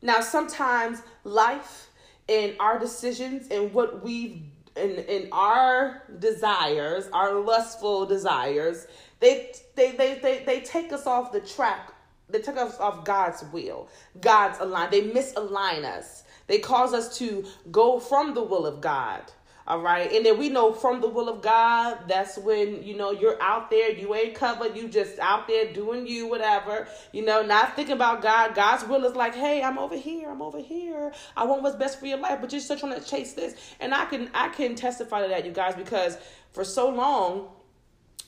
Now, 0.02 0.20
sometimes 0.20 1.02
life 1.24 1.88
and 2.28 2.54
our 2.60 2.78
decisions 2.78 3.48
and 3.50 3.72
what 3.72 4.04
we've 4.04 4.42
in 4.76 4.90
in 4.90 5.28
our 5.30 6.02
desires, 6.18 7.08
our 7.12 7.34
lustful 7.40 8.06
desires, 8.06 8.86
they 9.20 9.52
they 9.76 9.92
they 9.92 10.18
they, 10.18 10.42
they 10.44 10.60
take 10.60 10.92
us 10.92 11.06
off 11.06 11.32
the 11.32 11.40
track. 11.40 11.92
They 12.28 12.40
take 12.40 12.56
us 12.56 12.80
off 12.80 13.04
God's 13.04 13.44
will, 13.52 13.88
God's 14.20 14.58
align. 14.58 14.90
They 14.90 15.02
misalign 15.02 15.84
us. 15.84 16.24
They 16.46 16.58
cause 16.58 16.92
us 16.92 17.16
to 17.18 17.44
go 17.70 18.00
from 18.00 18.34
the 18.34 18.42
will 18.42 18.66
of 18.66 18.80
God 18.80 19.22
all 19.66 19.80
right. 19.80 20.12
And 20.12 20.26
then 20.26 20.38
we 20.38 20.50
know 20.50 20.74
from 20.74 21.00
the 21.00 21.08
will 21.08 21.28
of 21.28 21.40
God, 21.40 22.00
that's 22.06 22.36
when, 22.36 22.82
you 22.82 22.94
know, 22.94 23.12
you're 23.12 23.40
out 23.42 23.70
there, 23.70 23.90
you 23.90 24.14
ain't 24.14 24.34
covered, 24.34 24.76
you 24.76 24.88
just 24.88 25.18
out 25.18 25.48
there 25.48 25.72
doing 25.72 26.06
you, 26.06 26.26
whatever, 26.26 26.86
you 27.12 27.24
know, 27.24 27.42
not 27.42 27.74
thinking 27.74 27.94
about 27.94 28.20
God. 28.20 28.54
God's 28.54 28.84
will 28.84 29.06
is 29.06 29.16
like, 29.16 29.34
hey, 29.34 29.62
I'm 29.62 29.78
over 29.78 29.96
here, 29.96 30.28
I'm 30.28 30.42
over 30.42 30.60
here. 30.60 31.12
I 31.34 31.44
want 31.44 31.62
what's 31.62 31.76
best 31.76 31.98
for 31.98 32.04
your 32.04 32.18
life, 32.18 32.42
but 32.42 32.52
you're 32.52 32.60
still 32.60 32.78
trying 32.78 33.00
to 33.00 33.06
chase 33.06 33.32
this. 33.32 33.54
And 33.80 33.94
I 33.94 34.04
can 34.04 34.30
I 34.34 34.48
can 34.48 34.74
testify 34.74 35.22
to 35.22 35.28
that, 35.28 35.46
you 35.46 35.52
guys, 35.52 35.74
because 35.74 36.18
for 36.52 36.62
so 36.62 36.90
long, 36.90 37.48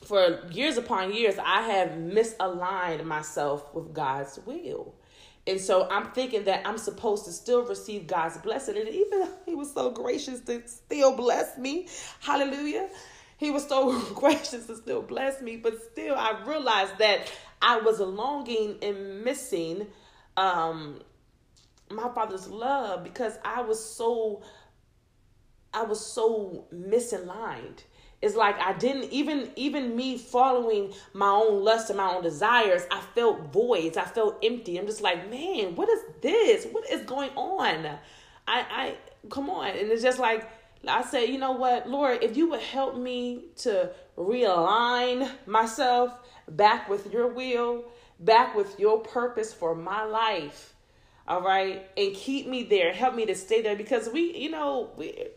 for 0.05 0.41
years 0.51 0.77
upon 0.77 1.13
years, 1.13 1.35
I 1.37 1.61
have 1.61 1.89
misaligned 1.89 3.03
myself 3.05 3.75
with 3.75 3.93
God's 3.93 4.39
will. 4.45 4.95
And 5.47 5.59
so 5.61 5.87
I'm 5.89 6.11
thinking 6.11 6.43
that 6.45 6.67
I'm 6.67 6.77
supposed 6.77 7.25
to 7.25 7.31
still 7.31 7.63
receive 7.63 8.05
God's 8.05 8.37
blessing. 8.37 8.77
And 8.77 8.89
even 8.89 9.19
though 9.19 9.29
He 9.45 9.55
was 9.55 9.71
so 9.73 9.91
gracious 9.91 10.41
to 10.41 10.67
still 10.67 11.15
bless 11.15 11.57
me. 11.57 11.87
Hallelujah. 12.19 12.89
He 13.37 13.51
was 13.51 13.65
so 13.65 13.99
gracious 14.13 14.67
to 14.67 14.75
still 14.75 15.01
bless 15.01 15.41
me. 15.41 15.57
But 15.57 15.81
still, 15.91 16.15
I 16.15 16.43
realized 16.45 16.97
that 16.97 17.31
I 17.61 17.77
was 17.77 17.99
longing 17.99 18.77
and 18.81 19.23
missing 19.23 19.87
um, 20.35 20.99
my 21.89 22.09
father's 22.13 22.47
love 22.47 23.03
because 23.03 23.37
I 23.43 23.61
was 23.61 23.83
so 23.83 24.43
I 25.73 25.83
was 25.83 26.03
so 26.03 26.65
misaligned 26.73 27.83
it's 28.21 28.35
like 28.35 28.59
I 28.59 28.73
didn't 28.73 29.11
even 29.11 29.51
even 29.55 29.95
me 29.95 30.17
following 30.17 30.93
my 31.13 31.29
own 31.29 31.63
lust 31.63 31.89
and 31.89 31.97
my 31.97 32.15
own 32.15 32.23
desires, 32.23 32.83
I 32.89 32.99
felt 33.13 33.53
voids. 33.53 33.95
I 33.95 34.05
felt 34.05 34.37
empty. 34.43 34.77
I'm 34.77 34.87
just 34.87 35.01
like, 35.01 35.29
man, 35.29 35.75
what 35.75 35.87
is 35.89 36.01
this? 36.21 36.65
What 36.71 36.89
is 36.89 37.01
going 37.01 37.29
on? 37.35 37.85
I 37.85 37.97
I 38.47 38.95
come 39.29 39.49
on. 39.49 39.67
And 39.67 39.91
it's 39.91 40.01
just 40.01 40.19
like 40.19 40.49
I 40.87 41.03
said, 41.03 41.29
you 41.29 41.37
know 41.37 41.51
what, 41.51 41.89
Lord, 41.89 42.23
if 42.23 42.37
you 42.37 42.49
would 42.49 42.61
help 42.61 42.95
me 42.95 43.45
to 43.57 43.91
realign 44.17 45.29
myself 45.45 46.11
back 46.49 46.89
with 46.89 47.11
your 47.11 47.27
will, 47.27 47.85
back 48.19 48.55
with 48.55 48.79
your 48.79 48.99
purpose 48.99 49.53
for 49.53 49.75
my 49.75 50.03
life. 50.03 50.73
All 51.27 51.41
right, 51.41 51.85
and 51.97 52.15
keep 52.15 52.47
me 52.47 52.63
there. 52.63 52.93
Help 52.93 53.13
me 53.13 53.25
to 53.25 53.35
stay 53.35 53.61
there 53.61 53.75
because 53.75 54.07
we, 54.09 54.37
you 54.37 54.49
know, 54.49 54.91
we 54.95 55.27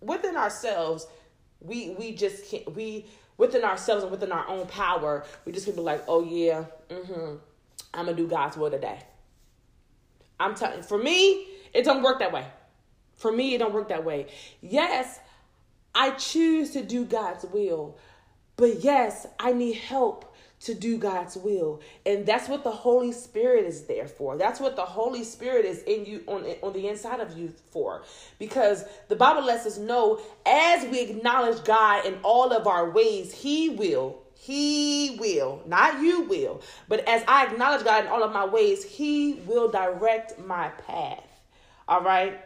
within 0.00 0.36
ourselves 0.36 1.08
we 1.60 1.90
we 1.90 2.12
just 2.12 2.50
can't 2.50 2.74
we 2.74 3.06
within 3.36 3.64
ourselves 3.64 4.02
and 4.02 4.10
within 4.10 4.32
our 4.32 4.46
own 4.48 4.66
power, 4.66 5.24
we 5.44 5.52
just 5.52 5.66
can 5.66 5.74
be 5.74 5.80
like, 5.80 6.04
oh 6.08 6.22
yeah, 6.22 6.64
mm-hmm, 6.88 7.36
I'm 7.94 8.04
gonna 8.06 8.14
do 8.16 8.26
God's 8.26 8.56
will 8.56 8.70
today. 8.70 9.00
I'm 10.40 10.54
telling 10.54 10.82
for 10.82 10.98
me, 10.98 11.46
it 11.72 11.84
don't 11.84 12.02
work 12.02 12.18
that 12.20 12.32
way. 12.32 12.46
For 13.14 13.32
me, 13.32 13.54
it 13.54 13.58
don't 13.58 13.74
work 13.74 13.88
that 13.88 14.04
way. 14.04 14.26
Yes, 14.60 15.18
I 15.94 16.10
choose 16.10 16.70
to 16.72 16.82
do 16.82 17.04
God's 17.04 17.44
will, 17.44 17.98
but 18.56 18.84
yes, 18.84 19.26
I 19.38 19.52
need 19.52 19.76
help 19.76 20.27
to 20.60 20.74
do 20.74 20.98
God's 20.98 21.36
will. 21.36 21.80
And 22.04 22.26
that's 22.26 22.48
what 22.48 22.64
the 22.64 22.70
Holy 22.70 23.12
Spirit 23.12 23.64
is 23.64 23.84
there 23.84 24.08
for. 24.08 24.36
That's 24.36 24.60
what 24.60 24.76
the 24.76 24.84
Holy 24.84 25.24
Spirit 25.24 25.64
is 25.64 25.82
in 25.84 26.04
you 26.04 26.24
on, 26.26 26.44
on 26.62 26.72
the 26.72 26.88
inside 26.88 27.20
of 27.20 27.36
you 27.38 27.52
for. 27.70 28.02
Because 28.38 28.84
the 29.08 29.16
Bible 29.16 29.44
lets 29.44 29.66
us 29.66 29.78
know 29.78 30.20
as 30.46 30.88
we 30.90 31.00
acknowledge 31.00 31.64
God 31.64 32.06
in 32.06 32.18
all 32.22 32.52
of 32.52 32.66
our 32.66 32.90
ways, 32.90 33.32
He 33.32 33.70
will. 33.70 34.22
He 34.40 35.16
will, 35.20 35.62
not 35.66 36.00
you 36.00 36.22
will, 36.22 36.62
but 36.88 37.06
as 37.08 37.24
I 37.26 37.46
acknowledge 37.46 37.84
God 37.84 38.04
in 38.04 38.10
all 38.10 38.22
of 38.22 38.32
my 38.32 38.46
ways, 38.46 38.84
He 38.84 39.34
will 39.46 39.68
direct 39.68 40.38
my 40.38 40.68
path. 40.86 41.24
All 41.88 42.02
right. 42.02 42.40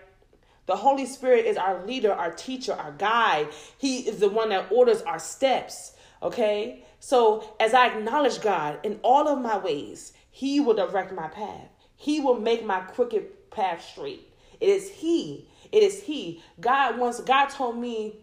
The 0.67 0.77
Holy 0.77 1.07
Spirit 1.07 1.45
is 1.45 1.57
our 1.57 1.85
leader, 1.85 2.13
our 2.13 2.31
teacher, 2.31 2.73
our 2.73 2.93
guide. 2.93 3.49
He 3.79 3.99
is 4.09 4.21
the 4.21 4.29
one 4.29 4.51
that 4.51 4.71
orders 4.71 5.03
our 5.03 5.19
steps. 5.19 5.93
Okay. 6.23 6.85
So 7.01 7.55
as 7.59 7.75
I 7.75 7.89
acknowledge 7.89 8.41
God 8.41 8.79
in 8.85 9.01
all 9.03 9.29
of 9.29 9.41
my 9.41 9.59
ways, 9.59 10.13
He 10.31 10.61
will 10.61 10.75
direct 10.75 11.13
my 11.13 11.29
path. 11.29 11.69
He 11.97 12.21
will 12.21 12.39
make 12.39 12.65
my 12.65 12.81
crooked 12.81 13.51
path 13.51 13.85
straight. 13.85 14.33
It 14.61 14.69
is 14.69 14.91
He. 14.91 15.49
It 15.73 15.83
is 15.83 16.03
He. 16.03 16.43
God 16.61 16.99
wants, 16.99 17.21
God 17.21 17.47
told 17.47 17.77
me 17.77 18.21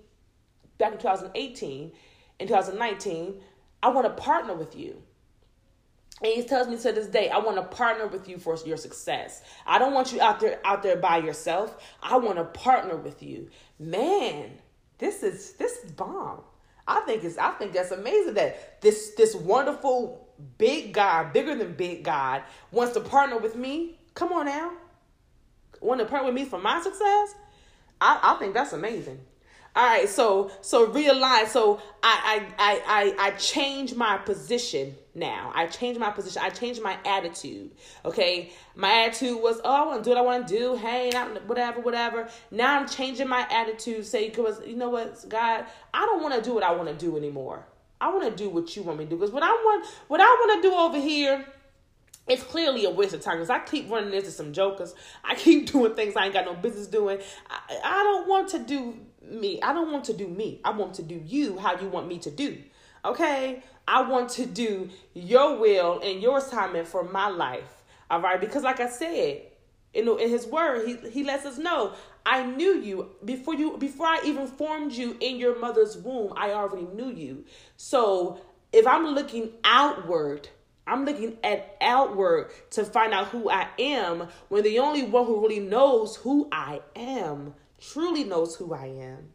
back 0.77 0.93
in 0.93 0.97
2018, 0.97 1.91
in 2.39 2.47
2019, 2.47 3.41
I 3.83 3.89
want 3.89 4.07
to 4.07 4.21
partner 4.21 4.53
with 4.53 4.75
you. 4.75 5.01
And 6.21 6.33
he 6.33 6.43
tells 6.43 6.67
me 6.67 6.77
to 6.77 6.91
this 6.91 7.07
day, 7.07 7.29
I 7.29 7.37
want 7.37 7.55
to 7.57 7.63
partner 7.63 8.07
with 8.07 8.27
you 8.27 8.37
for 8.37 8.57
your 8.65 8.77
success. 8.77 9.41
I 9.65 9.79
don't 9.79 9.93
want 9.93 10.11
you 10.11 10.19
out 10.21 10.39
there 10.41 10.59
out 10.65 10.83
there 10.83 10.97
by 10.97 11.17
yourself. 11.19 11.81
I 12.03 12.17
want 12.17 12.37
to 12.37 12.43
partner 12.43 12.97
with 12.97 13.23
you. 13.23 13.49
Man, 13.79 14.51
this 14.97 15.23
is 15.23 15.53
this 15.53 15.77
is 15.77 15.91
bomb. 15.91 16.41
I 16.89 17.01
think 17.01 17.23
it's 17.23 17.37
I 17.37 17.51
think 17.51 17.73
that's 17.73 17.91
amazing 17.91 18.33
that 18.33 18.81
this 18.81 19.11
this 19.15 19.35
wonderful 19.35 20.27
big 20.57 20.93
God, 20.93 21.31
bigger 21.31 21.55
than 21.55 21.73
big 21.73 22.03
God, 22.03 22.41
wants 22.71 22.93
to 22.93 22.99
partner 22.99 23.37
with 23.37 23.55
me. 23.55 23.99
Come 24.15 24.33
on 24.33 24.47
now. 24.47 24.71
Want 25.81 25.99
to 25.99 26.05
partner 26.05 26.25
with 26.25 26.35
me 26.35 26.45
for 26.45 26.59
my 26.59 26.81
success? 26.81 27.35
I, 28.01 28.19
I 28.23 28.39
think 28.39 28.55
that's 28.55 28.73
amazing. 28.73 29.19
All 29.75 29.85
right, 29.85 30.09
so 30.09 30.49
so 30.61 30.87
realign. 30.87 31.47
So 31.47 31.79
I 32.01 32.43
I 32.57 32.73
I 32.73 32.81
I, 32.87 33.27
I 33.27 33.31
change 33.31 33.93
my 33.93 34.17
position 34.17 34.95
now. 35.19 35.51
I 35.53 35.67
changed 35.67 35.99
my 35.99 36.09
position. 36.09 36.41
I 36.43 36.49
changed 36.49 36.81
my 36.81 36.97
attitude. 37.05 37.71
Okay, 38.05 38.51
my 38.75 39.05
attitude 39.05 39.41
was, 39.41 39.59
oh, 39.63 39.71
I 39.71 39.85
want 39.85 40.03
to 40.03 40.09
do 40.09 40.15
what 40.15 40.17
I 40.17 40.21
want 40.21 40.47
to 40.47 40.57
do. 40.57 40.75
Hey, 40.75 41.11
not, 41.13 41.45
whatever, 41.45 41.81
whatever. 41.81 42.29
Now 42.49 42.79
I'm 42.79 42.87
changing 42.87 43.27
my 43.27 43.45
attitude. 43.51 44.05
Say, 44.05 44.29
because 44.29 44.65
you 44.65 44.75
know 44.75 44.89
what, 44.89 45.27
God, 45.29 45.65
I 45.93 46.05
don't 46.05 46.23
want 46.23 46.35
to 46.35 46.41
do 46.41 46.55
what 46.55 46.63
I 46.63 46.71
want 46.71 46.87
to 46.89 46.95
do 46.95 47.17
anymore. 47.17 47.65
I 48.01 48.09
want 48.09 48.23
to 48.23 48.43
do 48.43 48.49
what 48.49 48.75
you 48.75 48.83
want 48.83 48.97
me 48.97 49.05
to 49.05 49.09
do. 49.09 49.17
Because 49.17 49.31
what 49.31 49.43
I 49.43 49.51
want, 49.51 49.85
what 50.07 50.21
I 50.21 50.23
want 50.23 50.63
to 50.63 50.69
do 50.69 50.73
over 50.73 50.97
here 50.97 51.45
it's 52.29 52.43
clearly 52.43 52.85
a 52.85 52.91
waste 52.91 53.13
of 53.15 53.21
time 53.21 53.37
because 53.37 53.49
I 53.49 53.57
keep 53.59 53.89
running 53.89 54.13
into 54.13 54.29
some 54.29 54.53
jokers. 54.53 54.93
I 55.23 55.35
keep 55.35 55.65
doing 55.71 55.95
things 55.95 56.15
I 56.15 56.25
ain't 56.25 56.33
got 56.33 56.45
no 56.45 56.53
business 56.53 56.87
doing. 56.87 57.19
I, 57.49 57.79
I 57.83 58.03
don't 58.03 58.27
want 58.27 58.49
to 58.49 58.59
do 58.59 58.97
me. 59.23 59.59
I 59.61 59.73
don't 59.73 59.91
want 59.91 60.05
to 60.05 60.13
do 60.13 60.27
me. 60.27 60.61
I 60.63 60.69
want 60.71 60.93
to 60.95 61.03
do 61.03 61.21
you 61.25 61.57
how 61.57 61.79
you 61.79 61.87
want 61.87 62.07
me 62.07 62.19
to 62.19 62.31
do. 62.31 62.57
Okay? 63.05 63.63
I 63.87 64.03
want 64.03 64.29
to 64.31 64.45
do 64.45 64.89
your 65.13 65.57
will 65.57 65.99
and 66.03 66.21
your 66.21 66.37
assignment 66.37 66.87
for 66.87 67.03
my 67.03 67.29
life. 67.29 67.83
All 68.11 68.21
right? 68.21 68.39
Because 68.39 68.63
like 68.63 68.79
I 68.79 68.89
said, 68.89 69.41
in, 69.93 70.07
in 70.07 70.29
his 70.29 70.45
word, 70.45 70.87
he, 70.87 71.09
he 71.09 71.23
lets 71.23 71.45
us 71.45 71.57
know, 71.57 71.93
I 72.25 72.45
knew 72.45 72.79
you 72.79 73.09
before 73.25 73.55
you 73.55 73.77
before 73.77 74.05
I 74.05 74.21
even 74.25 74.45
formed 74.45 74.91
you 74.91 75.17
in 75.19 75.37
your 75.37 75.57
mother's 75.59 75.97
womb, 75.97 76.33
I 76.35 76.51
already 76.51 76.85
knew 76.93 77.09
you. 77.09 77.45
So 77.77 78.41
if 78.71 78.85
I'm 78.85 79.07
looking 79.07 79.51
outward, 79.63 80.47
I'm 80.85 81.05
looking 81.05 81.37
at 81.43 81.75
outward 81.81 82.51
to 82.71 82.85
find 82.85 83.13
out 83.13 83.27
who 83.27 83.49
I 83.49 83.67
am 83.79 84.27
when 84.49 84.63
the 84.63 84.79
only 84.79 85.03
one 85.03 85.25
who 85.25 85.41
really 85.41 85.59
knows 85.59 86.15
who 86.17 86.47
I 86.51 86.81
am, 86.95 87.55
truly 87.79 88.23
knows 88.23 88.55
who 88.55 88.73
I 88.73 88.85
am, 88.85 89.29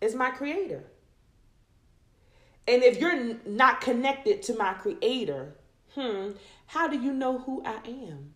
is 0.00 0.14
my 0.14 0.30
creator. 0.30 0.84
And 2.66 2.82
if 2.82 2.98
you're 2.98 3.34
not 3.46 3.80
connected 3.80 4.42
to 4.44 4.56
my 4.56 4.72
creator, 4.74 5.54
hmm, 5.94 6.30
how 6.66 6.88
do 6.88 6.98
you 6.98 7.12
know 7.12 7.38
who 7.38 7.62
I 7.64 7.78
am? 7.86 8.34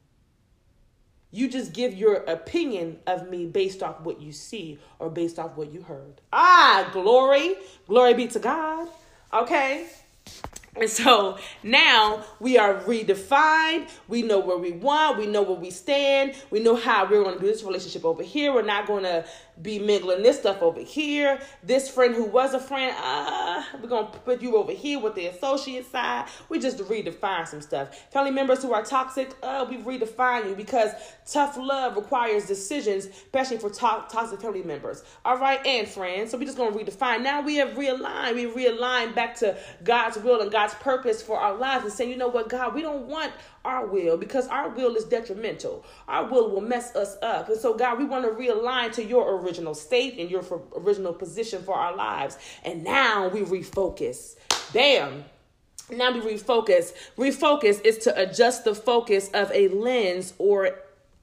You 1.30 1.48
just 1.48 1.72
give 1.72 1.94
your 1.94 2.16
opinion 2.24 3.00
of 3.06 3.28
me 3.28 3.46
based 3.46 3.82
off 3.82 4.00
what 4.00 4.20
you 4.20 4.32
see 4.32 4.78
or 4.98 5.10
based 5.10 5.38
off 5.38 5.56
what 5.56 5.72
you 5.72 5.82
heard. 5.82 6.20
Ah, 6.32 6.88
glory. 6.92 7.56
Glory 7.86 8.14
be 8.14 8.26
to 8.28 8.38
God. 8.38 8.88
Okay. 9.32 9.86
And 10.80 10.90
so 10.90 11.38
now 11.62 12.24
we 12.38 12.56
are 12.56 12.74
redefined. 12.82 13.88
We 14.06 14.22
know 14.22 14.38
where 14.38 14.58
we 14.58 14.72
want. 14.72 15.18
We 15.18 15.26
know 15.26 15.42
where 15.42 15.58
we 15.58 15.70
stand. 15.70 16.34
We 16.50 16.60
know 16.60 16.76
how 16.76 17.04
we're 17.04 17.22
going 17.22 17.34
to 17.34 17.40
do 17.40 17.46
this 17.46 17.62
relationship 17.64 18.04
over 18.04 18.22
here. 18.22 18.52
We're 18.52 18.62
not 18.62 18.86
going 18.86 19.02
to 19.02 19.24
be 19.60 19.78
mingling 19.78 20.22
this 20.22 20.38
stuff 20.38 20.62
over 20.62 20.80
here. 20.80 21.40
This 21.62 21.90
friend 21.90 22.14
who 22.14 22.24
was 22.24 22.54
a 22.54 22.60
friend, 22.60 22.94
uh, 23.02 23.62
we're 23.80 23.88
going 23.88 24.10
to 24.12 24.18
put 24.20 24.40
you 24.40 24.56
over 24.56 24.72
here 24.72 25.00
with 25.00 25.14
the 25.14 25.26
associate 25.26 25.90
side. 25.90 26.26
We 26.48 26.58
just 26.58 26.78
redefine 26.78 27.46
some 27.46 27.60
stuff. 27.60 27.96
Family 28.12 28.30
members 28.30 28.62
who 28.62 28.72
are 28.72 28.84
toxic, 28.84 29.34
uh, 29.42 29.66
we 29.68 29.78
redefine 29.78 30.48
you 30.48 30.54
because 30.54 30.92
tough 31.30 31.56
love 31.56 31.96
requires 31.96 32.46
decisions, 32.46 33.06
especially 33.06 33.58
for 33.58 33.70
to- 33.70 34.04
toxic 34.08 34.40
family 34.40 34.62
members. 34.62 35.02
All 35.24 35.38
right, 35.38 35.64
and 35.66 35.88
friends. 35.88 36.30
So 36.30 36.38
we're 36.38 36.44
just 36.44 36.56
going 36.56 36.72
to 36.72 36.78
redefine. 36.78 37.22
Now 37.22 37.40
we 37.40 37.56
have 37.56 37.70
realigned. 37.70 38.34
We 38.34 38.46
realigned 38.46 39.14
back 39.14 39.34
to 39.36 39.56
God's 39.82 40.18
will 40.18 40.40
and 40.40 40.52
God's 40.52 40.67
purpose 40.74 41.22
for 41.22 41.38
our 41.38 41.56
lives 41.56 41.84
and 41.84 41.92
saying, 41.92 42.10
you 42.10 42.16
know 42.16 42.28
what, 42.28 42.48
God, 42.48 42.74
we 42.74 42.82
don't 42.82 43.06
want 43.06 43.32
our 43.64 43.86
will 43.86 44.16
because 44.16 44.46
our 44.48 44.68
will 44.70 44.96
is 44.96 45.04
detrimental. 45.04 45.84
Our 46.06 46.26
will 46.26 46.50
will 46.50 46.60
mess 46.60 46.94
us 46.96 47.16
up. 47.22 47.48
And 47.48 47.58
so, 47.58 47.74
God, 47.74 47.98
we 47.98 48.04
want 48.04 48.24
to 48.24 48.30
realign 48.30 48.92
to 48.92 49.04
your 49.04 49.40
original 49.40 49.74
state 49.74 50.18
and 50.18 50.30
your 50.30 50.44
original 50.76 51.12
position 51.12 51.62
for 51.62 51.74
our 51.74 51.94
lives. 51.94 52.38
And 52.64 52.84
now 52.84 53.28
we 53.28 53.40
refocus. 53.40 54.36
Bam. 54.72 55.24
Now 55.90 56.12
we 56.12 56.20
refocus. 56.20 56.92
Refocus 57.16 57.84
is 57.84 57.98
to 57.98 58.20
adjust 58.20 58.64
the 58.64 58.74
focus 58.74 59.30
of 59.32 59.50
a 59.52 59.68
lens 59.68 60.34
or 60.38 60.78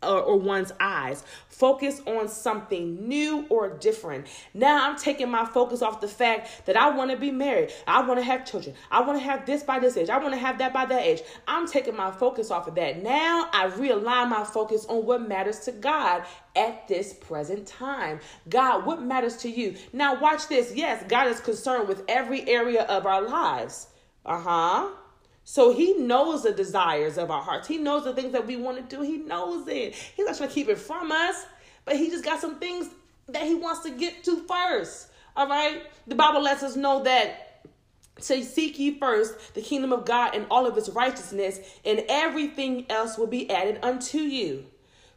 or, 0.05 0.21
or 0.21 0.37
one's 0.37 0.71
eyes. 0.79 1.23
Focus 1.49 2.01
on 2.05 2.27
something 2.27 3.07
new 3.07 3.45
or 3.49 3.69
different. 3.69 4.27
Now 4.53 4.89
I'm 4.89 4.97
taking 4.97 5.29
my 5.29 5.45
focus 5.45 5.81
off 5.81 6.01
the 6.01 6.07
fact 6.07 6.65
that 6.65 6.75
I 6.75 6.89
want 6.89 7.11
to 7.11 7.17
be 7.17 7.31
married. 7.31 7.71
I 7.87 8.05
want 8.05 8.19
to 8.19 8.25
have 8.25 8.45
children. 8.45 8.75
I 8.91 9.01
want 9.01 9.17
to 9.17 9.23
have 9.23 9.45
this 9.45 9.63
by 9.63 9.79
this 9.79 9.95
age. 9.97 10.09
I 10.09 10.17
want 10.17 10.33
to 10.33 10.39
have 10.39 10.57
that 10.57 10.73
by 10.73 10.85
that 10.85 11.01
age. 11.01 11.21
I'm 11.47 11.67
taking 11.67 11.95
my 11.95 12.11
focus 12.11 12.51
off 12.51 12.67
of 12.67 12.75
that. 12.75 13.01
Now 13.01 13.49
I 13.53 13.67
realign 13.67 14.29
my 14.29 14.43
focus 14.43 14.85
on 14.85 15.05
what 15.05 15.27
matters 15.27 15.59
to 15.61 15.71
God 15.71 16.23
at 16.55 16.87
this 16.87 17.13
present 17.13 17.67
time. 17.67 18.19
God, 18.49 18.85
what 18.85 19.01
matters 19.01 19.37
to 19.37 19.49
you? 19.49 19.75
Now 19.93 20.19
watch 20.19 20.47
this. 20.47 20.73
Yes, 20.75 21.03
God 21.07 21.27
is 21.27 21.39
concerned 21.39 21.87
with 21.87 22.03
every 22.07 22.47
area 22.49 22.83
of 22.83 23.05
our 23.05 23.21
lives. 23.21 23.87
Uh 24.25 24.39
huh. 24.39 24.89
So 25.47 25.73
he 25.73 25.93
knows 25.93 26.41
the 26.43 26.51
desires 26.51 27.19
of 27.19 27.29
our 27.29 27.41
hearts. 27.41 27.67
He 27.67 27.77
knows 27.77 28.03
the 28.03 28.13
things 28.13 28.33
that 28.33 28.47
we 28.47 28.55
want 28.55 28.77
to 28.77 28.95
do. 28.95 29.03
He 29.03 29.17
knows 29.17 29.67
it. 29.67 29.93
He's 29.93 30.25
not 30.25 30.35
trying 30.35 30.49
to 30.49 30.55
keep 30.55 30.67
it 30.69 30.79
from 30.79 31.11
us, 31.11 31.45
but 31.85 31.95
he 31.95 32.09
just 32.09 32.25
got 32.25 32.41
some 32.41 32.59
things 32.59 32.89
that 33.27 33.43
he 33.43 33.53
wants 33.53 33.81
to 33.81 33.91
get 33.91 34.23
to 34.23 34.43
first. 34.47 35.07
All 35.37 35.47
right? 35.47 35.83
The 36.07 36.15
Bible 36.15 36.41
lets 36.41 36.63
us 36.63 36.75
know 36.75 37.03
that 37.03 37.67
to 38.21 38.43
seek 38.43 38.79
ye 38.79 38.97
first 38.97 39.53
the 39.53 39.61
kingdom 39.61 39.93
of 39.93 40.05
God 40.05 40.35
and 40.35 40.47
all 40.49 40.65
of 40.65 40.77
its 40.77 40.89
righteousness, 40.89 41.59
and 41.85 42.03
everything 42.09 42.85
else 42.89 43.17
will 43.17 43.27
be 43.27 43.49
added 43.51 43.79
unto 43.83 44.17
you. 44.17 44.65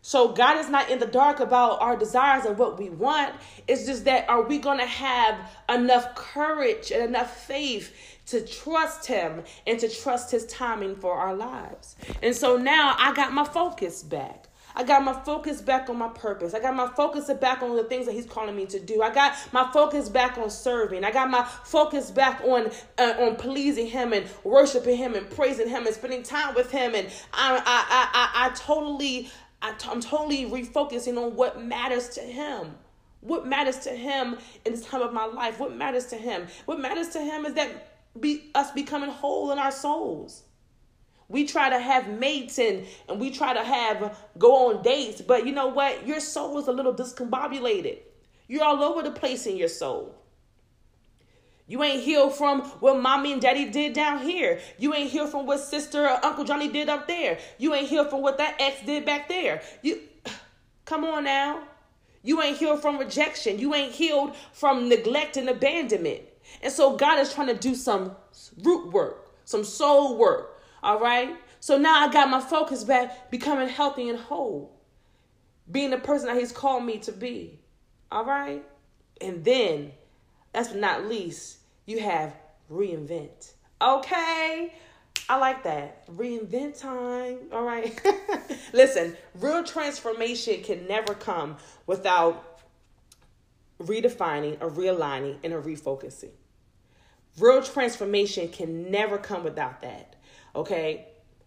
So 0.03 0.29
God 0.33 0.59
is 0.59 0.69
not 0.69 0.91
in 0.91 0.99
the 0.99 1.07
dark 1.07 1.41
about 1.41 1.81
our 1.81 1.97
desires 1.97 2.45
and 2.45 2.57
what 2.57 2.79
we 2.79 2.88
want. 2.88 3.35
It's 3.67 3.87
just 3.87 4.05
that 4.05 4.29
are 4.29 4.43
we 4.43 4.59
going 4.59 4.79
to 4.79 4.87
have 4.87 5.51
enough 5.69 6.14
courage 6.14 6.91
and 6.93 7.03
enough 7.03 7.47
faith 7.47 7.95
to 8.31 8.45
trust 8.47 9.07
him 9.07 9.43
and 9.67 9.79
to 9.81 9.88
trust 9.88 10.31
his 10.31 10.47
timing 10.47 10.95
for 10.97 11.14
our 11.14 11.35
lives. 11.35 11.97
And 12.23 12.35
so 12.35 12.57
now 12.57 12.95
I 12.99 13.14
got 13.14 13.33
my 13.33 13.45
focus 13.45 14.03
back. 14.03 14.49
I 14.79 14.85
got 14.85 15.03
my 15.03 15.12
focus 15.12 15.61
back 15.61 15.91
on 15.91 15.97
my 15.99 16.09
purpose. 16.09 16.55
I 16.55 16.61
got 16.61 16.77
my 16.77 16.87
focus 16.87 17.29
back 17.41 17.62
on 17.62 17.75
the 17.75 17.83
things 17.85 18.07
that 18.07 18.12
He's 18.12 18.27
calling 18.27 18.55
me 18.55 18.64
to 18.67 18.79
do. 18.79 19.03
I 19.03 19.12
got 19.12 19.35
my 19.53 19.69
focus 19.73 20.09
back 20.09 20.38
on 20.38 20.51
serving. 20.51 21.05
I 21.05 21.11
got 21.11 21.31
my 21.31 21.43
focus 21.43 22.12
back 22.12 22.41
on 22.45 22.71
uh, 22.97 23.14
on 23.19 23.35
pleasing 23.37 23.88
Him 23.88 24.12
and 24.12 24.27
worshiping 24.45 24.97
Him 24.97 25.14
and 25.14 25.29
praising 25.31 25.69
Him 25.69 25.87
and 25.87 25.95
spending 25.95 26.23
time 26.23 26.55
with 26.55 26.71
Him. 26.71 26.95
And 26.95 27.09
I 27.33 27.57
I 27.57 27.62
I 27.67 28.09
I, 28.12 28.47
I 28.47 28.55
totally 28.55 29.31
I 29.61 29.73
t- 29.73 29.88
I'm 29.91 30.01
totally 30.01 30.45
refocusing 30.47 31.21
on 31.21 31.35
what 31.35 31.61
matters 31.61 32.11
to 32.11 32.21
Him. 32.21 32.75
What 33.21 33.47
matters 33.47 33.79
to 33.81 33.91
Him 33.91 34.37
in 34.64 34.73
this 34.73 34.85
time 34.85 35.03
of 35.03 35.12
my 35.12 35.25
life? 35.25 35.59
What 35.59 35.75
matters 35.75 36.07
to 36.07 36.17
Him? 36.17 36.47
What 36.67 36.79
matters 36.79 37.09
to 37.11 37.21
Him 37.21 37.47
is 37.47 37.55
that 37.55 37.88
be 38.20 38.50
us 38.54 38.70
becoming 38.72 39.11
whole 39.11 39.52
in 39.52 39.59
our 39.59 39.72
souls. 39.72 40.42
We 41.28 41.46
try 41.46 41.68
to 41.70 41.78
have 41.78 42.09
mates 42.09 42.59
and, 42.59 42.87
and 43.09 43.20
we 43.20 43.31
try 43.31 43.52
to 43.52 43.62
have 43.62 44.18
go 44.38 44.70
on 44.70 44.83
dates, 44.83 45.20
but 45.20 45.46
you 45.46 45.52
know 45.52 45.66
what? 45.66 46.07
Your 46.07 46.20
soul 46.20 46.59
is 46.59 46.68
a 46.68 46.72
little 46.72 46.94
discombobulated. 46.94 47.98
You're 48.46 48.64
all 48.64 48.83
over 48.83 49.02
the 49.02 49.11
place 49.11 49.46
in 49.46 49.57
your 49.57 49.68
soul. 49.68 50.14
You 51.66 51.83
ain't 51.83 52.02
healed 52.02 52.35
from 52.35 52.62
what 52.81 52.98
mommy 52.98 53.31
and 53.35 53.42
daddy 53.42 53.68
did 53.68 53.92
down 53.92 54.22
here. 54.22 54.59
You 54.78 54.94
ain't 54.94 55.11
healed 55.11 55.31
from 55.31 55.44
what 55.44 55.61
sister 55.61 56.02
or 56.02 56.24
Uncle 56.24 56.44
Johnny 56.44 56.68
did 56.68 56.88
up 56.88 57.07
there. 57.07 57.38
You 57.59 57.74
ain't 57.74 57.88
healed 57.88 58.09
from 58.09 58.22
what 58.22 58.38
that 58.38 58.57
ex 58.59 58.81
did 58.87 59.04
back 59.04 59.28
there. 59.28 59.61
You 59.83 60.00
come 60.87 61.04
on 61.04 61.24
now. 61.24 61.62
You 62.22 62.42
ain't 62.42 62.57
healed 62.57 62.81
from 62.81 62.98
rejection. 62.98 63.59
You 63.59 63.74
ain't 63.74 63.92
healed 63.92 64.35
from 64.54 64.88
neglect 64.88 65.37
and 65.37 65.48
abandonment. 65.48 66.22
And 66.63 66.73
so 66.73 66.97
God 66.97 67.19
is 67.21 67.33
trying 67.33 67.49
to 67.49 67.55
do 67.55 67.75
some 67.75 68.17
root 68.63 68.93
work, 68.93 69.31
some 69.45 69.65
soul 69.65 70.17
work. 70.17 70.61
All 70.83 71.01
right. 71.01 71.37
So 71.61 71.79
now 71.79 72.07
I 72.07 72.13
got 72.13 72.31
my 72.31 72.41
focus 72.41 72.85
back, 72.85 73.31
becoming 73.31 73.69
healthy 73.69 74.09
and 74.09 74.19
whole, 74.19 74.77
being 75.71 75.91
the 75.91 75.99
person 75.99 76.29
that 76.29 76.37
He's 76.37 76.53
called 76.53 76.85
me 76.85 76.99
to 76.99 77.13
be. 77.13 77.59
All 78.11 78.25
right. 78.25 78.65
And 79.21 79.45
then, 79.45 79.93
last 80.55 80.71
but 80.71 80.81
not 80.81 81.07
least, 81.07 81.59
you 81.87 82.01
have 82.01 82.35
reinvent. 82.71 83.53
Okay. 83.81 84.73
I 85.29 85.37
like 85.37 85.65
that. 85.65 86.07
Reinvent 86.07 86.81
time. 86.81 87.39
All 87.53 87.63
right. 87.63 88.01
Listen, 88.73 89.17
real 89.35 89.63
transformation 89.63 90.63
can 90.63 90.87
never 90.87 91.15
come 91.15 91.57
without 91.87 92.48
redefining, 93.83 94.61
a 94.61 94.69
realigning, 94.69 95.37
and 95.45 95.53
a 95.53 95.61
refocusing. 95.61 96.31
Real 97.38 97.62
transformation 97.62 98.49
can 98.49 98.91
never 98.91 99.19
come 99.19 99.45
without 99.45 99.83
that. 99.83 100.17
Okay. 100.55 101.07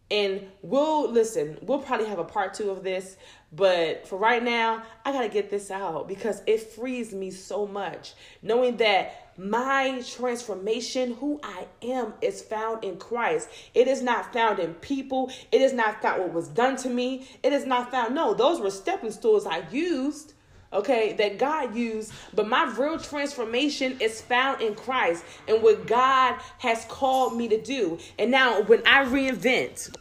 And 0.10 0.46
we'll 0.62 1.10
listen, 1.10 1.58
we'll 1.62 1.80
probably 1.80 2.08
have 2.08 2.20
a 2.20 2.26
part 2.26 2.54
two 2.54 2.70
of 2.70 2.84
this, 2.84 3.15
but 3.54 4.06
for 4.06 4.17
right 4.17 4.44
now, 4.44 4.84
I 5.06 5.13
got 5.13 5.22
to 5.22 5.30
get 5.30 5.50
this 5.50 5.72
out 5.72 6.10
because 6.10 6.41
it 6.46 6.62
frees 6.62 7.13
me 7.13 7.32
so 7.32 7.65
much 7.65 8.13
knowing 8.41 8.76
that 8.78 9.32
my 9.38 10.04
transformation, 10.06 11.15
who 11.15 11.39
I 11.41 11.65
am, 11.82 12.13
is 12.22 12.41
found 12.41 12.84
in 12.84 12.98
Christ. 12.98 13.50
It 13.74 13.88
is 13.88 14.02
not 14.02 14.34
found 14.34 14.60
in 14.60 14.74
people. 14.76 15.32
It 15.52 15.62
is 15.62 15.72
not 15.72 16.02
found 16.02 16.22
what 16.22 16.34
was 16.34 16.50
done 16.50 16.76
to 16.78 16.89
me. 16.89 17.28
It 17.41 17.54
is 17.54 17.65
not 17.65 17.89
found. 17.89 18.13
No, 18.13 18.34
those 18.34 18.60
were 18.60 18.70
stepping 18.70 19.12
stools 19.12 19.46
I 19.46 19.63
used 19.72 20.34
okay, 20.73 21.13
that 21.13 21.38
God 21.38 21.75
used, 21.75 22.13
but 22.34 22.47
my 22.47 22.63
real 22.77 22.97
transformation 22.97 23.97
is 23.99 24.21
found 24.21 24.62
in 24.62 24.75
Christ 24.75 25.23
and 25.47 25.62
what 25.62 25.86
God 25.88 26.39
has 26.60 26.86
called 26.86 27.36
me 27.36 27.47
to 27.49 27.62
do. 27.62 27.99
And 28.17 28.31
now, 28.31 28.62
when 28.63 28.81
I 28.86 29.05
reinvent, 29.05 29.95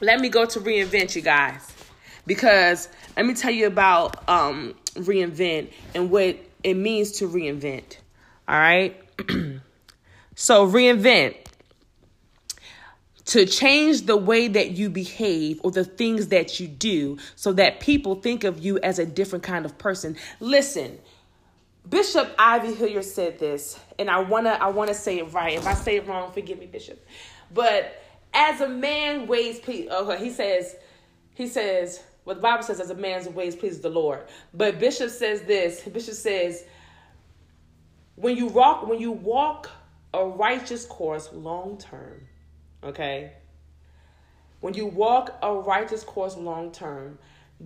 let 0.00 0.20
me 0.20 0.28
go 0.28 0.44
to 0.46 0.60
reinvent, 0.60 1.14
you 1.14 1.22
guys, 1.22 1.66
because 2.26 2.88
let 3.16 3.26
me 3.26 3.34
tell 3.34 3.52
you 3.52 3.66
about 3.66 4.28
um, 4.28 4.74
reinvent 4.94 5.72
and 5.94 6.10
what 6.10 6.36
it 6.64 6.74
means 6.74 7.12
to 7.12 7.28
reinvent. 7.28 7.98
All 8.48 8.58
right. 8.58 8.96
so, 10.34 10.66
reinvent 10.66 11.36
to 13.32 13.46
change 13.46 14.02
the 14.02 14.16
way 14.16 14.46
that 14.46 14.72
you 14.72 14.90
behave 14.90 15.58
or 15.64 15.70
the 15.70 15.84
things 15.84 16.28
that 16.28 16.60
you 16.60 16.68
do 16.68 17.16
so 17.34 17.50
that 17.50 17.80
people 17.80 18.14
think 18.14 18.44
of 18.44 18.62
you 18.62 18.78
as 18.80 18.98
a 18.98 19.06
different 19.06 19.42
kind 19.42 19.64
of 19.64 19.78
person. 19.78 20.14
Listen, 20.38 20.98
Bishop 21.88 22.30
I.V. 22.38 22.74
Hilliard 22.74 23.06
said 23.06 23.38
this, 23.38 23.80
and 23.98 24.10
I 24.10 24.18
wanna 24.18 24.50
I 24.60 24.68
wanna 24.68 24.92
say 24.92 25.16
it 25.18 25.32
right. 25.32 25.56
If 25.56 25.66
I 25.66 25.72
say 25.72 25.96
it 25.96 26.06
wrong, 26.06 26.30
forgive 26.30 26.58
me, 26.58 26.66
Bishop. 26.66 27.02
But 27.54 28.04
as 28.34 28.60
a 28.60 28.68
man 28.68 29.26
ways 29.26 29.60
please 29.60 29.88
okay, 29.88 30.14
oh, 30.14 30.22
he 30.22 30.28
says, 30.28 30.76
he 31.32 31.46
says, 31.46 32.02
what 32.24 32.34
the 32.34 32.42
Bible 32.42 32.62
says 32.62 32.80
as 32.80 32.90
a 32.90 32.94
man's 32.94 33.26
ways 33.30 33.56
pleases 33.56 33.80
the 33.80 33.88
Lord. 33.88 34.24
But 34.52 34.78
Bishop 34.78 35.08
says 35.08 35.40
this, 35.44 35.80
Bishop 35.80 36.16
says, 36.16 36.64
when 38.16 38.36
you 38.36 38.48
walk 38.48 38.86
when 38.86 39.00
you 39.00 39.10
walk 39.10 39.70
a 40.12 40.22
righteous 40.22 40.84
course 40.84 41.30
long 41.32 41.78
term, 41.78 42.26
okay? 42.82 43.32
When 44.60 44.74
you 44.74 44.86
walk 44.86 45.38
a 45.42 45.52
righteous 45.54 46.04
course 46.04 46.36
long 46.36 46.70
term, 46.72 47.18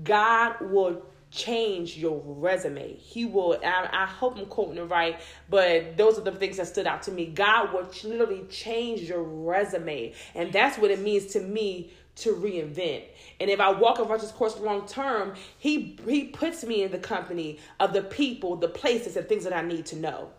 God 0.03 0.57
will 0.61 1.03
change 1.31 1.97
your 1.97 2.23
resume. 2.25 2.95
He 2.95 3.25
will, 3.25 3.59
I, 3.63 3.89
I 3.93 4.07
hope 4.07 4.39
I'm 4.39 4.47
quoting 4.47 4.79
it 4.79 4.83
right, 4.83 5.21
but 5.51 5.97
those 5.97 6.19
are 6.19 6.23
the 6.23 6.33
things 6.33 6.57
that 6.57 6.69
stood 6.69 6.87
out 6.87 7.03
to 7.03 7.13
me. 7.13 7.27
God 7.27 7.73
will 7.73 7.89
literally 8.05 8.45
change 8.49 9.03
your 9.03 9.23
resume. 9.23 10.15
And 10.35 10.53
that's 10.53 10.79
what 10.79 10.91
it 10.91 11.01
means 11.01 11.27
to 11.33 11.41
me 11.41 11.93
to 12.17 12.33
reinvent. 12.35 13.03
And 13.41 13.51
if 13.51 13.61
I 13.61 13.71
walk 13.73 13.99
a 13.99 14.05
righteous 14.05 14.31
course 14.31 14.59
long 14.59 14.87
term, 14.87 15.35
he 15.59 15.99
he 16.07 16.25
puts 16.25 16.65
me 16.65 16.83
in 16.83 16.91
the 16.91 16.99
company 16.99 17.59
of 17.79 17.93
the 17.93 18.03
people, 18.03 18.57
the 18.57 18.69
places, 18.69 19.17
and 19.17 19.29
things 19.29 19.45
that 19.45 19.53
I 19.53 19.61
need 19.61 19.85
to 19.87 19.97
know. 19.97 20.31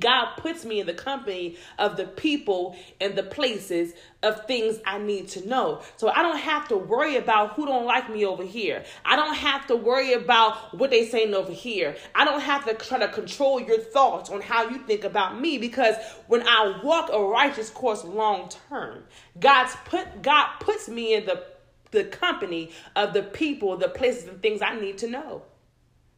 God 0.00 0.36
puts 0.36 0.64
me 0.64 0.80
in 0.80 0.86
the 0.86 0.94
company 0.94 1.56
of 1.78 1.96
the 1.96 2.04
people 2.04 2.76
and 3.00 3.14
the 3.16 3.22
places 3.22 3.92
of 4.22 4.46
things 4.46 4.78
I 4.84 4.98
need 4.98 5.28
to 5.28 5.48
know. 5.48 5.82
So 5.96 6.08
I 6.08 6.22
don't 6.22 6.38
have 6.38 6.68
to 6.68 6.76
worry 6.76 7.16
about 7.16 7.54
who 7.54 7.66
don't 7.66 7.86
like 7.86 8.10
me 8.10 8.24
over 8.24 8.42
here. 8.42 8.84
I 9.04 9.16
don't 9.16 9.34
have 9.34 9.66
to 9.68 9.76
worry 9.76 10.12
about 10.14 10.76
what 10.76 10.90
they 10.90 11.06
saying 11.06 11.34
over 11.34 11.52
here. 11.52 11.96
I 12.14 12.24
don't 12.24 12.40
have 12.40 12.64
to 12.66 12.74
try 12.74 12.98
to 12.98 13.08
control 13.08 13.60
your 13.60 13.78
thoughts 13.78 14.30
on 14.30 14.40
how 14.40 14.68
you 14.68 14.78
think 14.78 15.04
about 15.04 15.40
me 15.40 15.58
because 15.58 15.94
when 16.26 16.42
I 16.46 16.80
walk 16.82 17.10
a 17.12 17.22
righteous 17.22 17.70
course 17.70 18.04
long 18.04 18.48
term, 18.68 19.04
God's 19.38 19.76
put 19.84 20.22
God 20.22 20.48
puts 20.60 20.88
me 20.88 21.14
in 21.14 21.26
the 21.26 21.44
the 21.92 22.04
company 22.04 22.70
of 22.94 23.12
the 23.12 23.22
people, 23.22 23.76
the 23.76 23.88
places 23.88 24.28
and 24.28 24.42
things 24.42 24.60
I 24.60 24.78
need 24.78 24.98
to 24.98 25.08
know. 25.08 25.42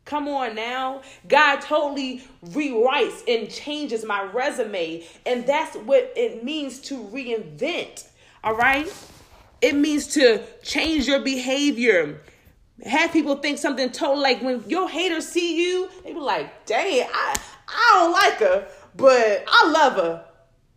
Come 0.08 0.26
on 0.26 0.54
now. 0.54 1.02
God 1.28 1.60
totally 1.60 2.22
rewrites 2.46 3.22
and 3.28 3.50
changes 3.50 4.06
my 4.06 4.22
resume. 4.22 5.04
And 5.26 5.46
that's 5.46 5.76
what 5.76 6.14
it 6.16 6.42
means 6.42 6.78
to 6.88 6.96
reinvent. 6.96 8.08
All 8.42 8.56
right? 8.56 8.90
It 9.60 9.74
means 9.74 10.06
to 10.14 10.42
change 10.62 11.06
your 11.06 11.20
behavior. 11.20 12.22
Have 12.86 13.12
people 13.12 13.36
think 13.36 13.58
something 13.58 13.90
totally 13.90 14.22
like 14.22 14.40
when 14.40 14.64
your 14.66 14.88
haters 14.88 15.28
see 15.28 15.62
you, 15.62 15.90
they 16.04 16.14
be 16.14 16.20
like, 16.20 16.64
dang, 16.64 17.06
I, 17.12 17.36
I 17.68 17.90
don't 17.92 18.12
like 18.12 18.38
her, 18.38 18.66
but 18.96 19.44
I 19.46 19.70
love 19.70 19.92
her. 19.96 20.24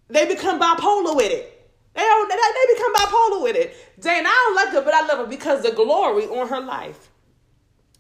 They 0.10 0.26
become 0.26 0.60
bipolar 0.60 1.16
with 1.16 1.32
it. 1.32 1.72
They 1.94 2.02
don't 2.02 2.28
they 2.30 2.74
become 2.76 2.94
bipolar 2.96 3.44
with 3.44 3.56
it. 3.56 3.78
Dang, 3.98 4.26
I 4.26 4.30
don't 4.30 4.56
like 4.58 4.74
her, 4.74 4.82
but 4.82 4.94
I 4.94 5.08
love 5.08 5.20
her 5.20 5.28
because 5.28 5.64
the 5.64 5.72
glory 5.72 6.26
on 6.26 6.50
her 6.50 6.60
life. 6.60 7.11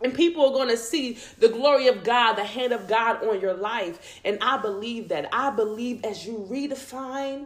And 0.03 0.13
people 0.13 0.45
are 0.45 0.51
going 0.51 0.69
to 0.69 0.77
see 0.77 1.17
the 1.39 1.49
glory 1.49 1.87
of 1.87 2.03
God, 2.03 2.33
the 2.33 2.43
hand 2.43 2.73
of 2.73 2.87
God 2.87 3.23
on 3.25 3.39
your 3.39 3.53
life. 3.53 4.19
And 4.25 4.37
I 4.41 4.57
believe 4.57 5.09
that. 5.09 5.29
I 5.33 5.51
believe 5.51 6.03
as 6.03 6.25
you 6.25 6.47
redefine 6.49 7.45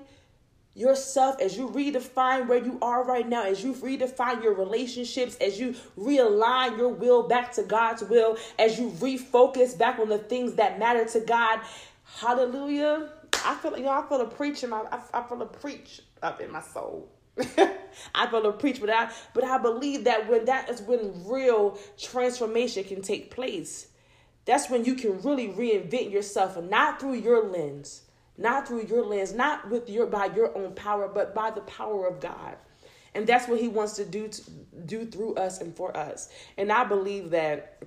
yourself, 0.76 1.40
as 1.40 1.58
you 1.58 1.70
redefine 1.70 2.48
where 2.48 2.64
you 2.64 2.78
are 2.82 3.04
right 3.04 3.28
now, 3.28 3.44
as 3.44 3.64
you 3.64 3.74
redefine 3.74 4.44
your 4.44 4.54
relationships, 4.54 5.36
as 5.38 5.60
you 5.60 5.74
realign 5.98 6.78
your 6.78 6.90
will 6.90 7.28
back 7.28 7.54
to 7.54 7.64
God's 7.64 8.04
will, 8.04 8.38
as 8.60 8.78
you 8.78 8.90
refocus 8.92 9.78
back 9.78 10.00
on 10.00 10.10
the 10.10 10.18
things 10.18 10.56
that 10.56 10.78
matter 10.78 11.06
to 11.06 11.22
God. 11.22 11.62
Hallelujah. 12.18 13.10
I 13.46 13.56
feel, 13.56 13.72
know, 13.78 13.90
I 13.90 14.06
feel 14.08 14.22
a 14.22 14.28
preach 14.28 14.64
in 14.64 14.70
my, 14.70 14.84
I, 14.92 15.00
I 15.14 15.24
feel 15.24 15.42
a 15.42 15.46
preach 15.46 16.02
up 16.22 16.42
in 16.42 16.52
my 16.52 16.62
soul. 16.62 17.10
I 18.16 18.28
feel 18.28 18.44
to 18.44 18.52
preach, 18.52 18.80
but 18.80 18.90
I 18.90 19.12
but 19.34 19.44
I 19.44 19.58
believe 19.58 20.06
that 20.06 20.30
when 20.30 20.46
that 20.46 20.70
is 20.70 20.82
when 20.82 21.28
real 21.28 21.78
transformation 21.98 22.84
can 22.84 23.02
take 23.02 23.32
place. 23.32 23.88
That's 24.46 24.70
when 24.70 24.86
you 24.86 24.94
can 24.94 25.22
really 25.22 25.50
reinvent 25.50 26.12
yourself 26.12 26.56
and 26.56 26.70
not 26.70 27.00
through 27.00 27.16
your 27.16 27.48
lens, 27.50 28.04
not 28.38 28.68
through 28.68 28.86
your 28.86 29.04
lens, 29.04 29.34
not 29.34 29.70
with 29.70 29.90
your 29.90 30.06
by 30.06 30.28
your 30.28 30.56
own 30.56 30.74
power, 30.74 31.08
but 31.08 31.34
by 31.34 31.50
the 31.52 31.62
power 31.62 32.08
of 32.08 32.20
God. 32.20 32.56
And 33.16 33.26
that's 33.26 33.48
what 33.48 33.60
he 33.60 33.68
wants 33.68 33.96
to 33.96 34.06
do 34.06 34.28
to 34.28 34.52
do 34.86 35.06
through 35.06 35.36
us 35.36 35.62
and 35.62 35.76
for 35.76 35.96
us. 35.96 36.30
And 36.58 36.72
I 36.72 36.84
believe 36.84 37.32
that 37.32 37.84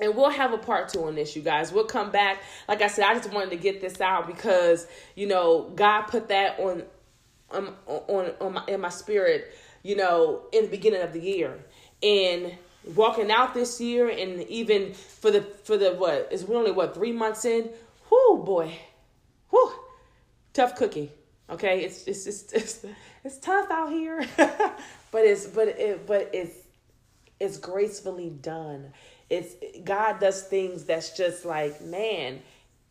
and 0.00 0.16
we'll 0.16 0.30
have 0.30 0.54
a 0.54 0.58
part 0.58 0.88
two 0.88 1.04
on 1.04 1.14
this, 1.14 1.36
you 1.36 1.42
guys. 1.42 1.72
We'll 1.72 1.84
come 1.84 2.10
back. 2.10 2.42
Like 2.66 2.80
I 2.80 2.86
said, 2.86 3.04
I 3.04 3.14
just 3.14 3.30
wanted 3.32 3.50
to 3.50 3.56
get 3.56 3.82
this 3.82 4.00
out 4.00 4.26
because, 4.26 4.86
you 5.14 5.26
know, 5.26 5.70
God 5.74 6.02
put 6.02 6.28
that 6.28 6.58
on 6.58 6.84
um, 7.52 7.74
on, 7.86 8.32
on 8.40 8.52
my, 8.54 8.64
in 8.66 8.80
my 8.80 8.88
spirit, 8.88 9.54
you 9.82 9.96
know, 9.96 10.42
in 10.52 10.64
the 10.64 10.70
beginning 10.70 11.02
of 11.02 11.12
the 11.12 11.20
year. 11.20 11.58
And 12.02 12.56
walking 12.94 13.30
out 13.30 13.54
this 13.54 13.80
year 13.80 14.08
and 14.08 14.42
even 14.44 14.94
for 14.94 15.30
the 15.30 15.42
for 15.42 15.76
the 15.76 15.92
what 15.92 16.28
is 16.30 16.46
we 16.46 16.56
only 16.56 16.70
what 16.70 16.94
three 16.94 17.12
months 17.12 17.44
in? 17.44 17.70
Whoo 18.10 18.42
boy. 18.42 18.72
Whoo 19.50 19.72
tough 20.52 20.76
cookie 20.76 21.10
okay? 21.50 21.84
It's 21.84 22.06
it's 22.06 22.26
it's 22.26 22.52
it's, 22.52 22.86
it's 23.24 23.38
tough 23.38 23.70
out 23.70 23.90
here. 23.90 24.24
But 25.12 25.24
it's 25.24 25.44
but 25.44 25.66
it 25.66 26.06
but 26.06 26.30
it's 26.32 26.54
it's 27.40 27.58
gracefully 27.58 28.30
done. 28.30 28.92
It's 29.28 29.56
god 29.82 30.20
does 30.20 30.44
things 30.44 30.84
that's 30.84 31.16
just 31.16 31.44
like 31.44 31.82
man 31.82 32.42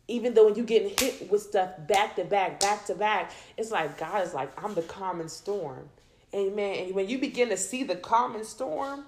even 0.10 0.34
though 0.34 0.46
when 0.46 0.56
you 0.56 0.64
getting 0.64 0.90
hit 0.90 1.30
with 1.32 1.42
stuff 1.42 1.70
back 1.88 2.16
to 2.16 2.26
back, 2.26 2.60
back 2.60 2.86
to 2.88 2.96
back, 2.96 3.32
it's 3.58 3.72
like 3.72 3.98
God 3.98 4.26
is 4.26 4.34
like, 4.34 4.52
I'm 4.62 4.74
the 4.74 4.82
common 4.82 5.30
storm. 5.30 5.88
Amen. 6.34 6.86
And 6.86 6.96
when 6.96 7.08
you 7.08 7.18
begin 7.18 7.50
to 7.50 7.58
see 7.58 7.84
the 7.84 7.96
common 7.96 8.44
storm, 8.44 9.06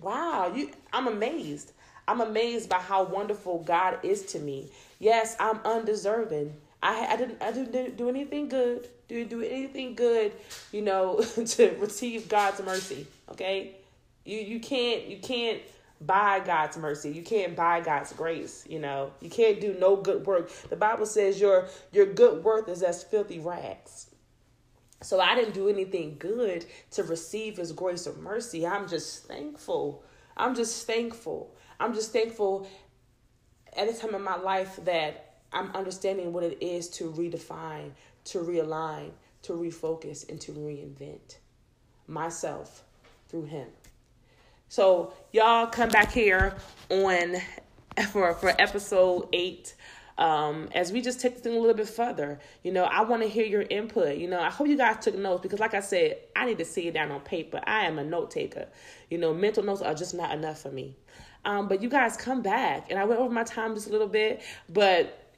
wow, 0.00 0.52
you 0.54 0.70
I'm 0.92 1.06
amazed. 1.06 1.72
I'm 2.06 2.20
amazed 2.20 2.68
by 2.68 2.78
how 2.78 3.04
wonderful 3.04 3.62
God 3.62 3.98
is 4.02 4.24
to 4.26 4.38
me. 4.38 4.70
Yes, 4.98 5.36
I'm 5.38 5.60
undeserving. 5.64 6.54
I 6.82 7.06
I 7.06 7.16
didn't 7.16 7.42
I 7.42 7.52
didn't 7.52 7.96
do 7.96 8.08
anything 8.08 8.48
good. 8.48 8.88
Didn't 9.08 9.30
do 9.30 9.42
anything 9.42 9.94
good, 9.94 10.32
you 10.72 10.82
know, 10.82 11.20
to 11.46 11.76
receive 11.78 12.28
God's 12.28 12.62
mercy. 12.62 13.06
Okay? 13.30 13.76
You 14.24 14.38
you 14.38 14.60
can't 14.60 15.06
you 15.06 15.18
can't 15.18 15.60
buy 16.00 16.40
God's 16.40 16.76
mercy. 16.76 17.10
You 17.10 17.22
can't 17.22 17.56
buy 17.56 17.80
God's 17.80 18.12
grace, 18.12 18.64
you 18.68 18.78
know. 18.78 19.12
You 19.20 19.30
can't 19.30 19.60
do 19.60 19.76
no 19.78 19.96
good 19.96 20.26
work. 20.26 20.50
The 20.70 20.76
Bible 20.76 21.06
says 21.06 21.40
your 21.40 21.68
your 21.92 22.06
good 22.06 22.44
worth 22.44 22.68
is 22.68 22.82
as 22.82 23.02
filthy 23.02 23.38
rags. 23.38 24.06
So 25.00 25.20
I 25.20 25.34
didn't 25.34 25.54
do 25.54 25.68
anything 25.68 26.16
good 26.18 26.66
to 26.92 27.04
receive 27.04 27.56
his 27.56 27.72
grace 27.72 28.06
or 28.06 28.14
mercy. 28.14 28.66
I'm 28.66 28.88
just 28.88 29.24
thankful. 29.24 30.02
I'm 30.36 30.54
just 30.54 30.86
thankful. 30.86 31.54
I'm 31.78 31.94
just 31.94 32.12
thankful 32.12 32.68
at 33.76 33.88
a 33.88 33.92
time 33.92 34.14
in 34.14 34.22
my 34.22 34.36
life 34.36 34.80
that 34.84 35.36
I'm 35.52 35.70
understanding 35.74 36.32
what 36.32 36.42
it 36.42 36.62
is 36.62 36.88
to 36.90 37.12
redefine, 37.12 37.92
to 38.24 38.38
realign, 38.38 39.12
to 39.42 39.52
refocus, 39.52 40.28
and 40.28 40.40
to 40.42 40.52
reinvent 40.52 41.36
myself 42.08 42.82
through 43.28 43.44
him. 43.44 43.68
So 44.68 45.14
y'all 45.32 45.66
come 45.66 45.88
back 45.88 46.12
here 46.12 46.54
on 46.90 47.36
for 48.12 48.34
for 48.34 48.50
episode 48.60 49.28
eight. 49.32 49.74
Um, 50.18 50.68
as 50.74 50.90
we 50.90 51.00
just 51.00 51.20
take 51.20 51.36
the 51.36 51.40
thing 51.40 51.56
a 51.56 51.60
little 51.60 51.76
bit 51.76 51.88
further, 51.88 52.40
you 52.64 52.72
know, 52.72 52.82
I 52.82 53.02
want 53.02 53.22
to 53.22 53.28
hear 53.28 53.46
your 53.46 53.62
input. 53.62 54.16
You 54.16 54.28
know, 54.28 54.40
I 54.40 54.50
hope 54.50 54.66
you 54.66 54.76
guys 54.76 54.96
took 55.00 55.14
notes 55.14 55.42
because, 55.42 55.60
like 55.60 55.74
I 55.74 55.80
said, 55.80 56.16
I 56.34 56.44
need 56.44 56.58
to 56.58 56.64
see 56.64 56.88
it 56.88 56.94
down 56.94 57.12
on 57.12 57.20
paper. 57.20 57.60
I 57.64 57.84
am 57.84 58.00
a 58.00 58.04
note 58.04 58.32
taker. 58.32 58.66
You 59.10 59.18
know, 59.18 59.32
mental 59.32 59.62
notes 59.62 59.80
are 59.80 59.94
just 59.94 60.14
not 60.14 60.32
enough 60.32 60.60
for 60.60 60.72
me. 60.72 60.96
Um, 61.44 61.68
but 61.68 61.82
you 61.82 61.88
guys 61.88 62.16
come 62.16 62.42
back, 62.42 62.90
and 62.90 62.98
I 62.98 63.04
went 63.04 63.20
over 63.20 63.32
my 63.32 63.44
time 63.44 63.74
just 63.74 63.88
a 63.88 63.92
little 63.92 64.08
bit, 64.08 64.42
but 64.68 65.32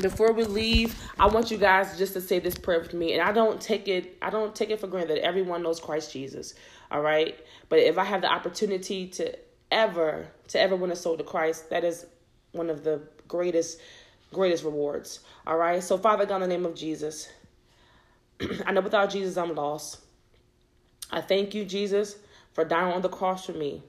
before 0.00 0.32
we 0.32 0.44
leave, 0.44 1.00
I 1.18 1.26
want 1.26 1.50
you 1.50 1.58
guys 1.58 1.98
just 1.98 2.14
to 2.14 2.20
say 2.20 2.38
this 2.38 2.56
prayer 2.56 2.80
with 2.80 2.94
me, 2.94 3.12
and 3.12 3.22
I 3.22 3.32
don't 3.32 3.60
take 3.60 3.88
it. 3.88 4.16
I 4.22 4.30
don't 4.30 4.54
take 4.54 4.70
it 4.70 4.80
for 4.80 4.86
granted 4.86 5.16
that 5.16 5.24
everyone 5.24 5.62
knows 5.62 5.80
Christ 5.80 6.12
Jesus. 6.12 6.54
All 6.90 7.00
right, 7.00 7.38
but 7.68 7.78
if 7.78 7.98
I 7.98 8.04
have 8.04 8.22
the 8.22 8.30
opportunity 8.32 9.08
to 9.08 9.36
ever 9.70 10.26
to 10.48 10.60
ever 10.60 10.76
win 10.76 10.92
a 10.92 10.96
soul 10.96 11.16
to 11.16 11.24
Christ, 11.24 11.70
that 11.70 11.84
is 11.84 12.06
one 12.52 12.70
of 12.70 12.84
the 12.84 13.02
greatest 13.28 13.80
greatest 14.32 14.64
rewards. 14.64 15.20
All 15.46 15.56
right. 15.56 15.82
So 15.82 15.98
Father 15.98 16.26
God, 16.26 16.36
in 16.36 16.42
the 16.42 16.48
name 16.48 16.66
of 16.66 16.74
Jesus, 16.74 17.28
I 18.66 18.72
know 18.72 18.80
without 18.80 19.10
Jesus 19.10 19.36
I'm 19.36 19.54
lost. 19.54 20.00
I 21.10 21.20
thank 21.20 21.54
you, 21.54 21.64
Jesus, 21.64 22.16
for 22.52 22.64
dying 22.64 22.94
on 22.94 23.02
the 23.02 23.08
cross 23.08 23.44
for 23.46 23.52
me. 23.52 23.82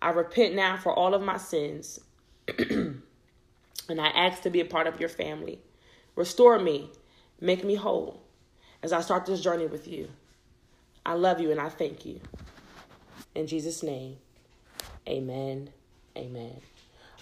I 0.00 0.10
repent 0.10 0.54
now 0.54 0.76
for 0.76 0.92
all 0.92 1.14
of 1.14 1.22
my 1.22 1.38
sins. 1.38 1.98
and 3.88 4.00
I 4.00 4.08
ask 4.08 4.42
to 4.42 4.50
be 4.50 4.60
a 4.60 4.64
part 4.64 4.86
of 4.86 5.00
your 5.00 5.08
family. 5.08 5.60
Restore 6.14 6.58
me, 6.58 6.90
make 7.40 7.64
me 7.64 7.74
whole 7.74 8.22
as 8.82 8.92
I 8.92 9.00
start 9.00 9.26
this 9.26 9.40
journey 9.40 9.66
with 9.66 9.86
you. 9.86 10.08
I 11.04 11.14
love 11.14 11.40
you 11.40 11.50
and 11.50 11.60
I 11.60 11.68
thank 11.68 12.04
you. 12.04 12.20
In 13.34 13.46
Jesus' 13.46 13.82
name, 13.82 14.16
amen. 15.08 15.70
Amen. 16.16 16.60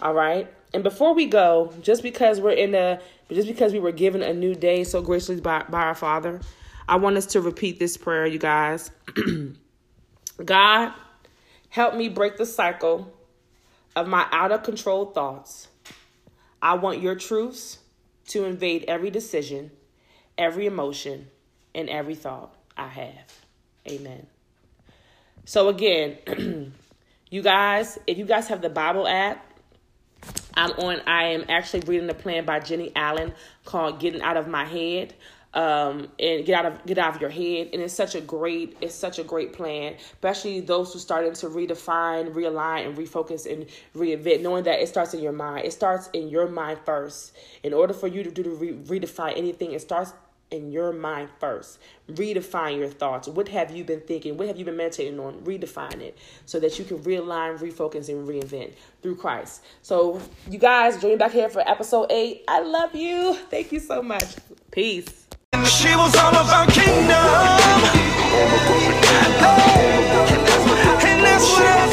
All 0.01 0.13
right. 0.13 0.51
And 0.73 0.83
before 0.83 1.13
we 1.13 1.25
go, 1.25 1.73
just 1.81 2.01
because 2.03 2.39
we're 2.39 2.51
in 2.51 2.73
a, 2.75 2.99
just 3.29 3.47
because 3.47 3.73
we 3.73 3.79
were 3.79 3.91
given 3.91 4.21
a 4.21 4.33
new 4.33 4.55
day 4.55 4.83
so 4.83 5.01
graciously 5.01 5.41
by, 5.41 5.63
by 5.69 5.81
our 5.81 5.95
Father, 5.95 6.41
I 6.87 6.97
want 6.97 7.17
us 7.17 7.25
to 7.27 7.41
repeat 7.41 7.79
this 7.79 7.97
prayer, 7.97 8.25
you 8.25 8.39
guys. 8.39 8.91
God, 10.45 10.93
help 11.69 11.95
me 11.95 12.09
break 12.09 12.37
the 12.37 12.45
cycle 12.45 13.11
of 13.95 14.07
my 14.07 14.27
out 14.31 14.51
of 14.51 14.63
control 14.63 15.07
thoughts 15.07 15.67
I 16.65 16.73
want 16.73 17.01
your 17.01 17.15
truths 17.15 17.77
to 18.29 18.43
invade 18.43 18.85
every 18.87 19.11
decision, 19.11 19.71
every 20.37 20.65
emotion, 20.65 21.27
and 21.73 21.89
every 21.89 22.15
thought 22.15 22.53
I 22.75 22.87
have. 22.87 23.39
Amen. 23.87 24.27
So, 25.45 25.69
again, 25.69 26.73
You 27.35 27.41
guys, 27.41 27.99
if 28.07 28.17
you 28.17 28.23
guys 28.23 28.47
have 28.47 28.61
the 28.61 28.69
Bible 28.69 29.07
app, 29.07 29.45
I'm 30.53 30.71
on. 30.71 31.01
I 31.07 31.29
am 31.29 31.43
actually 31.49 31.81
reading 31.81 32.07
the 32.07 32.13
plan 32.13 32.45
by 32.45 32.59
Jennie 32.59 32.93
Allen 32.95 33.33
called 33.65 33.99
"Getting 33.99 34.21
Out 34.21 34.37
of 34.37 34.47
My 34.47 34.63
Head." 34.63 35.13
Um, 35.55 36.09
and 36.19 36.45
get 36.45 36.65
out 36.65 36.65
of 36.65 36.85
get 36.85 36.97
out 36.97 37.15
of 37.15 37.21
your 37.21 37.29
head, 37.29 37.69
and 37.71 37.81
it's 37.81 37.93
such 37.93 38.13
a 38.13 38.19
great 38.19 38.75
it's 38.81 38.93
such 38.93 39.19
a 39.19 39.23
great 39.23 39.53
plan, 39.53 39.95
especially 40.15 40.59
those 40.59 40.91
who 40.91 40.99
started 40.99 41.33
to 41.35 41.47
redefine, 41.47 42.33
realign, 42.33 42.85
and 42.85 42.97
refocus 42.97 43.49
and 43.49 43.65
reinvent, 43.95 44.41
knowing 44.41 44.65
that 44.65 44.81
it 44.81 44.89
starts 44.89 45.13
in 45.13 45.21
your 45.21 45.31
mind. 45.31 45.65
It 45.65 45.71
starts 45.71 46.09
in 46.11 46.27
your 46.27 46.49
mind 46.49 46.79
first. 46.85 47.33
In 47.63 47.73
order 47.73 47.93
for 47.93 48.07
you 48.07 48.21
to 48.21 48.29
do 48.29 48.43
to 48.43 48.49
re- 48.49 48.99
redefine 48.99 49.37
anything, 49.37 49.71
it 49.71 49.79
starts 49.79 50.11
in 50.51 50.71
your 50.71 50.91
mind 50.91 51.29
first. 51.39 51.79
Redefine 52.11 52.77
your 52.77 52.89
thoughts. 52.89 53.27
What 53.27 53.47
have 53.49 53.71
you 53.71 53.83
been 53.83 54.01
thinking? 54.01 54.37
What 54.37 54.47
have 54.47 54.57
you 54.57 54.65
been 54.65 54.77
meditating 54.77 55.19
on? 55.19 55.41
Redefine 55.41 56.01
it 56.01 56.17
so 56.45 56.59
that 56.59 56.77
you 56.77 56.85
can 56.85 56.99
realign, 56.99 57.57
refocus, 57.59 58.09
and 58.09 58.27
reinvent 58.27 58.73
through 59.01 59.15
Christ. 59.15 59.63
So, 59.81 60.21
you 60.49 60.59
guys, 60.59 61.01
join 61.01 61.17
back 61.17 61.31
here 61.31 61.49
for 61.49 61.67
episode 61.67 62.11
eight. 62.11 62.43
I 62.47 62.61
love 62.61 62.95
you. 62.95 63.35
Thank 63.49 63.71
you 63.71 63.79
so 63.79 64.01
much. 64.01 64.35
Peace. 64.71 65.27
She 65.63 65.95
was 65.95 66.13
all 66.17 66.35
about 66.35 66.67
kingdom. 66.69 67.15
And 71.07 71.23
that's 71.23 71.49
what 71.57 71.84